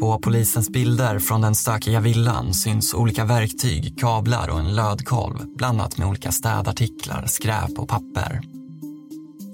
På 0.00 0.18
polisens 0.18 0.70
bilder 0.70 1.18
från 1.18 1.40
den 1.40 1.54
stökiga 1.54 2.00
villan 2.00 2.54
syns 2.54 2.94
olika 2.94 3.24
verktyg, 3.24 3.98
kablar 3.98 4.48
och 4.48 4.58
en 4.58 4.74
lödkolv 4.74 5.36
blandat 5.56 5.98
med 5.98 6.08
olika 6.08 6.32
städartiklar, 6.32 7.24
skräp 7.26 7.78
och 7.78 7.88
papper. 7.88 8.40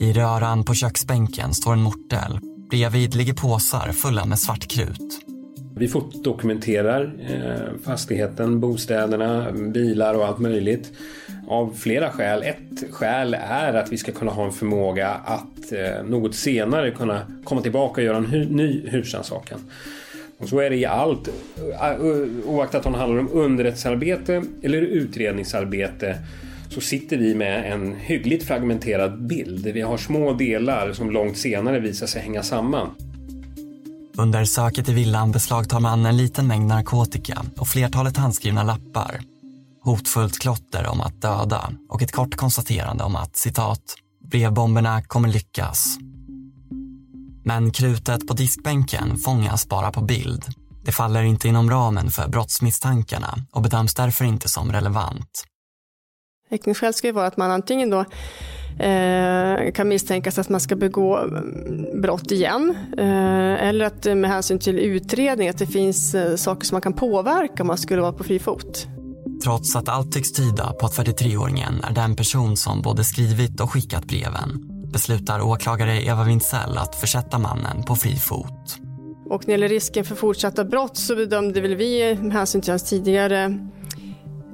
I 0.01 0.13
röran 0.13 0.65
på 0.65 0.75
köksbänken 0.75 1.55
står 1.55 1.73
en 1.73 1.83
mortel. 1.83 2.39
Bredvid 2.71 3.15
ligger 3.15 3.35
påsar 3.35 3.93
fulla 3.93 4.25
med 4.25 4.39
svartkrut. 4.39 5.21
Vi 5.77 5.89
fotodokumenterar 5.89 7.15
eh, 7.29 7.81
fastigheten, 7.85 8.61
bostäderna, 8.61 9.53
bilar 9.53 10.15
och 10.15 10.27
allt 10.27 10.39
möjligt. 10.39 10.93
Av 11.49 11.75
flera 11.77 12.11
skäl. 12.11 12.43
Ett 12.43 12.93
skäl 12.93 13.35
är 13.35 13.75
att 13.75 13.93
vi 13.93 13.99
ska 13.99 14.13
kunna 14.13 14.33
ha 14.33 14.45
en 14.45 14.53
förmåga 14.53 15.09
att 15.09 15.73
eh, 15.73 16.05
något 16.05 16.35
senare 16.35 16.91
kunna 16.91 17.21
komma 17.45 17.61
tillbaka 17.61 18.01
och 18.01 18.05
göra 18.05 18.17
en 18.17 18.25
ny 18.25 18.89
husrannsakan. 18.89 19.61
Och 20.43 20.49
så 20.49 20.59
är 20.59 20.71
det 20.71 20.77
i 20.77 20.87
allt, 20.87 21.29
oaktat 22.45 22.87
om 22.87 22.93
det 22.93 22.99
handlar 22.99 23.21
om 23.21 23.29
underrättelsearbete 23.33 24.43
eller 24.63 24.83
utredningsarbete 24.83 26.19
så 26.69 26.81
sitter 26.81 27.17
vi 27.17 27.35
med 27.35 27.73
en 27.73 27.97
hyggligt 27.97 28.45
fragmenterad 28.45 29.27
bild. 29.27 29.67
Vi 29.67 29.81
har 29.81 29.97
små 29.97 30.33
delar 30.33 30.93
som 30.93 31.11
långt 31.11 31.39
senare 31.39 31.81
visar 31.81 32.07
sig 32.07 32.23
hänga 32.23 32.43
samman. 32.43 32.89
Under 34.17 34.45
söket 34.45 34.89
i 34.89 34.93
villan 34.93 35.33
beslagtar 35.33 35.81
man 35.81 36.07
en 36.07 36.17
liten 36.17 36.47
mängd 36.47 36.67
narkotika 36.67 37.43
och 37.59 37.69
flertalet 37.69 38.17
handskrivna 38.17 38.63
lappar. 38.63 39.21
Hotfullt 39.83 40.39
klotter 40.39 40.87
om 40.87 41.01
att 41.01 41.23
döda 41.23 41.71
och 41.89 42.03
ett 42.03 42.13
kort 42.13 42.37
konstaterande 42.37 43.05
om 43.05 43.17
att 43.17 43.37
citat, 43.37 43.95
brevbomberna 44.31 45.03
kommer 45.03 45.29
lyckas. 45.29 45.99
Men 47.45 47.71
krutet 47.71 48.27
på 48.27 48.35
diskbänken 48.35 49.17
fångas 49.17 49.69
bara 49.69 49.91
på 49.91 50.01
bild. 50.01 50.45
Det 50.85 50.93
faller 50.93 51.23
inte 51.23 51.49
inom 51.49 51.71
ramen 51.71 52.11
för 52.11 52.29
brottsmisstankarna 52.29 53.39
och 53.53 53.63
bedöms 53.63 53.95
därför 53.95 54.25
inte 54.25 54.49
som 54.49 54.73
relevant. 54.73 55.45
Häktningsskäl 56.51 56.95
ska 56.95 57.07
ju 57.07 57.13
vara 57.13 57.27
att 57.27 57.37
man 57.37 57.51
antingen 57.51 57.91
då 57.91 58.01
eh, 58.85 59.73
kan 59.73 59.89
misstänkas 59.89 60.39
att 60.39 60.49
man 60.49 60.61
ska 60.61 60.77
begå 60.77 61.19
mm, 61.19 62.01
brott 62.01 62.31
igen. 62.33 62.77
Eh, 62.99 63.69
eller 63.69 63.85
att 63.85 64.05
med 64.05 64.31
hänsyn 64.31 64.59
till 64.59 64.79
utredning 64.79 65.49
att 65.49 65.59
det 65.59 65.67
finns 65.67 66.15
eh, 66.15 66.37
saker 66.37 66.67
som 66.67 66.75
man 66.75 66.83
kan 66.83 66.93
påverka 66.93 67.63
om 67.63 67.67
man 67.67 67.79
skulle 67.79 68.03
vara 68.03 68.13
på 68.13 68.25
fri 68.25 68.39
fot. 68.39 68.87
Trots 69.45 69.77
att 69.77 69.89
allt 69.89 70.13
tycks 70.13 70.33
tyda 70.33 70.73
på 70.73 70.87
att 70.87 70.97
43-åringen 70.97 71.85
är 71.85 71.95
den 71.95 72.17
person 72.17 72.57
som 72.57 72.83
både 72.83 73.05
skrivit 73.05 73.61
och 73.61 73.71
skickat 73.71 74.05
breven 74.05 74.73
beslutar 74.93 75.41
åklagare 75.41 76.03
Eva 76.03 76.25
Wintzell 76.25 76.79
att 76.79 76.95
försätta 76.95 77.39
mannen 77.39 77.83
på 77.83 77.97
fri 77.97 78.17
fot. 78.17 78.79
Och 79.31 79.41
när 79.41 79.47
det 79.47 79.53
gäller 79.53 79.69
risken 79.69 80.05
för 80.05 80.15
fortsatta 80.15 80.65
brott 80.65 80.97
så 80.97 81.17
bedömde 81.17 81.61
väl 81.61 81.75
vi 81.77 82.17
med 82.21 82.33
hänsyn 82.33 82.61
till 82.61 82.73
hans 82.73 82.83
tidigare, 82.83 83.45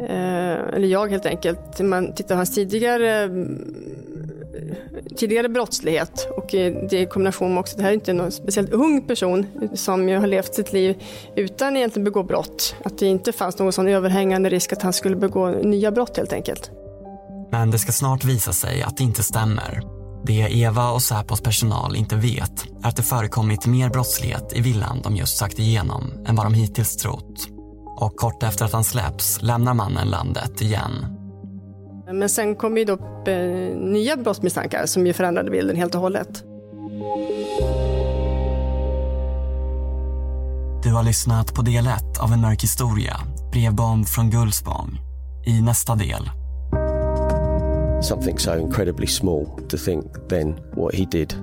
eh, 0.01 0.75
eller 0.75 0.87
jag 0.87 1.11
helt 1.11 1.27
enkelt, 1.27 1.81
man 1.81 2.15
tittar 2.15 2.35
på 2.35 2.35
hans 2.35 2.55
tidigare 2.55 3.31
tidigare 5.17 5.49
brottslighet 5.49 6.29
och 6.37 6.47
det 6.91 6.93
i 6.93 7.07
kombination 7.07 7.55
med 7.55 7.61
också, 7.61 7.77
det 7.77 7.83
här 7.83 7.91
är 7.91 7.95
inte 7.95 8.13
någon 8.13 8.33
speciellt 8.33 8.71
ung 8.71 9.07
person 9.07 9.47
som 9.75 10.09
ju 10.09 10.17
har 10.17 10.27
levt 10.27 10.55
sitt 10.55 10.73
liv 10.73 11.03
utan 11.37 11.77
egentligen 11.77 12.05
begå 12.05 12.23
brott. 12.23 12.75
Att 12.85 12.99
det 12.99 13.07
inte 13.07 13.33
fanns 13.33 13.59
någon 13.59 13.73
sån 13.73 13.89
överhängande 13.89 14.49
risk 14.49 14.73
att 14.73 14.83
han 14.83 14.93
skulle 14.93 15.17
begå 15.17 15.49
nya 15.49 15.91
brott 15.91 16.17
helt 16.17 16.33
enkelt. 16.33 16.71
Men 17.51 17.71
det 17.71 17.79
ska 17.79 17.93
snart 17.93 18.25
visa 18.25 18.53
sig 18.53 18.83
att 18.83 18.97
det 18.97 19.05
inte 19.05 19.23
stämmer. 19.23 19.98
Det 20.29 20.59
Eva 20.59 20.91
och 20.91 21.03
Säpos 21.03 21.41
personal 21.41 21.97
inte 21.97 22.17
vet 22.17 22.67
är 22.83 22.89
att 22.89 22.97
det 22.97 23.03
förekommit 23.03 23.67
mer 23.67 23.89
brottslighet 23.89 24.53
i 24.55 24.61
villan 24.61 25.01
de 25.03 25.17
just 25.17 25.39
sagt 25.39 25.59
igenom 25.59 26.13
än 26.27 26.37
vad 26.37 26.47
de 26.47 26.55
hittills 26.55 26.97
trott. 26.97 27.49
Och 27.97 28.17
kort 28.17 28.43
efter 28.43 28.65
att 28.65 28.73
han 28.73 28.85
släpps 28.85 29.43
lämnar 29.43 29.75
mannen 29.75 30.09
landet 30.09 30.63
igen. 30.63 30.93
Men 32.13 32.29
sen 32.29 32.57
kom 32.57 32.79
ju 32.79 32.85
då 32.85 32.93
upp 32.93 33.29
eh, 33.29 33.37
nya 33.77 34.17
brottsmisstankar 34.17 34.87
som 34.87 35.07
ju 35.07 35.13
förändrade 35.13 35.51
bilden 35.51 35.77
helt 35.77 35.95
och 35.95 36.01
hållet. 36.01 36.43
Du 40.83 40.93
har 40.93 41.03
lyssnat 41.03 41.55
på 41.55 41.63
del 41.63 41.87
1 41.87 42.19
av 42.21 42.33
en 42.33 42.41
mörk 42.41 42.63
historia, 42.63 43.17
brevbomb 43.53 44.07
från 44.07 44.31
Gullspång. 44.31 44.99
I 45.47 45.63
nästa 45.63 45.95
del 45.95 46.31
something 48.03 48.39
so 48.39 48.53
incredibly 48.53 49.07
small 49.07 49.47
to 49.69 49.77
think 49.77 50.29
then 50.29 50.61
what 50.75 50.95
he 50.95 51.05
did 51.05 51.35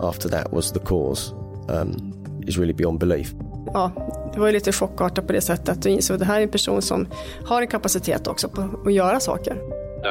after 0.00 0.28
that 0.28 0.52
was 0.52 0.72
the 0.72 0.78
cause 0.78 1.34
um, 1.68 2.12
is 2.46 2.58
really 2.58 2.72
beyond 2.72 2.98
belief. 2.98 3.34
Ja, 3.74 3.92
det 4.32 4.40
var 4.40 4.46
ju 4.46 4.52
lite 4.52 4.72
chockartat 4.72 5.26
på 5.26 5.32
det 5.32 5.40
sättet 5.40 5.68
att 5.68 5.82
du 5.82 5.90
insåg 5.90 6.14
att 6.14 6.20
det 6.20 6.26
här 6.26 6.38
är 6.38 6.42
en 6.42 6.48
person 6.48 6.82
som 6.82 7.08
har 7.44 7.62
en 7.62 7.68
kapacitet 7.68 8.26
också 8.26 8.48
på 8.48 8.68
att 8.86 8.92
göra 8.92 9.20
saker. 9.20 9.54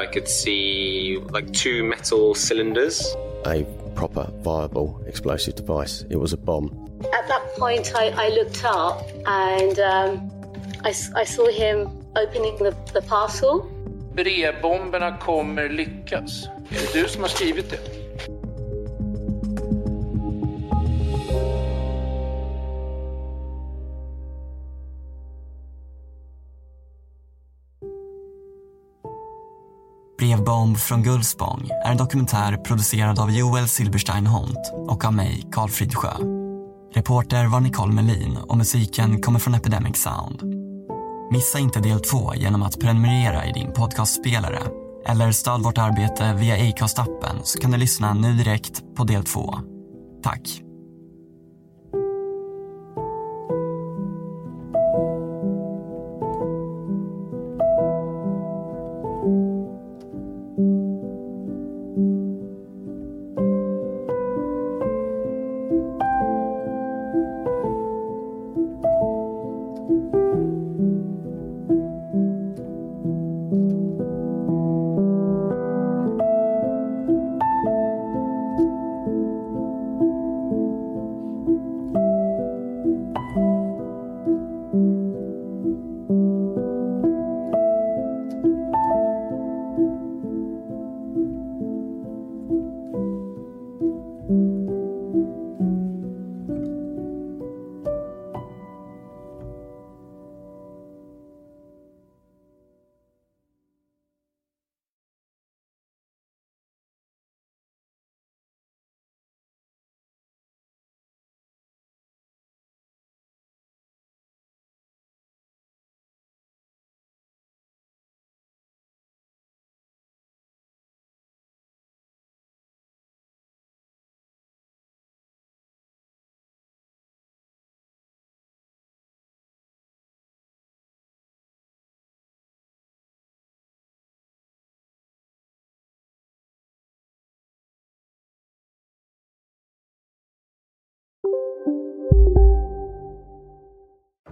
I 0.04 0.14
could 0.14 0.28
see 0.28 1.18
like 1.34 1.54
two 1.54 1.84
metal 1.84 2.36
cylinders. 2.36 3.02
A 3.46 3.64
proper 3.96 4.30
viable 4.44 5.08
explosive 5.08 5.58
device. 5.58 6.06
It 6.10 6.18
was 6.18 6.34
a 6.34 6.38
bomb. 6.38 6.66
At 7.00 7.28
that 7.28 7.58
point 7.58 7.94
I, 7.96 8.28
I 8.28 8.30
looked 8.30 8.66
up 8.66 8.98
and 9.26 9.80
um, 9.80 10.32
I, 10.84 10.94
I 11.22 11.26
saw 11.26 11.48
him 11.52 11.88
opening 12.16 12.58
the, 12.58 12.74
the 12.94 13.02
parcel 13.02 13.68
brevbomberna 14.18 15.18
kommer 15.18 15.70
lyckas. 15.70 16.48
Är 16.70 16.94
det 16.94 17.02
du 17.02 17.08
som 17.08 17.22
har 17.22 17.30
skrivit 17.30 17.70
det? 17.70 17.80
Brevbomb 30.18 30.78
från 30.78 31.04
Gullspång 31.04 31.70
är 31.86 31.92
en 31.92 31.98
dokumentär 31.98 32.58
producerad 32.58 33.20
av 33.20 33.32
Joel 33.32 33.68
Silberstein 33.68 34.28
Hont 34.28 34.74
och 34.74 35.06
av 35.06 35.14
mig, 35.14 35.44
Karl 35.52 35.70
Fridsjö. 35.70 36.14
Reporter 36.94 37.46
var 37.46 37.60
Nicole 37.60 37.94
Melin 37.94 38.38
och 38.38 38.58
musiken 38.58 39.22
kommer 39.22 39.40
från 39.40 39.56
Epidemic 39.56 39.98
Sound. 39.98 40.67
Missa 41.32 41.60
inte 41.60 41.80
del 41.80 42.00
två 42.00 42.36
genom 42.36 42.64
att 42.64 42.80
prenumerera 42.80 43.46
i 43.46 43.52
din 43.52 43.72
podcastspelare 43.74 44.62
eller 45.06 45.32
stöd 45.32 45.62
vårt 45.62 45.78
arbete 45.78 46.34
via 46.34 46.56
Acast-appen 46.56 47.44
så 47.44 47.60
kan 47.60 47.72
du 47.72 47.78
lyssna 47.78 48.14
nu 48.14 48.34
direkt 48.34 48.96
på 48.96 49.04
del 49.04 49.24
två. 49.24 49.56
Tack! 50.24 50.67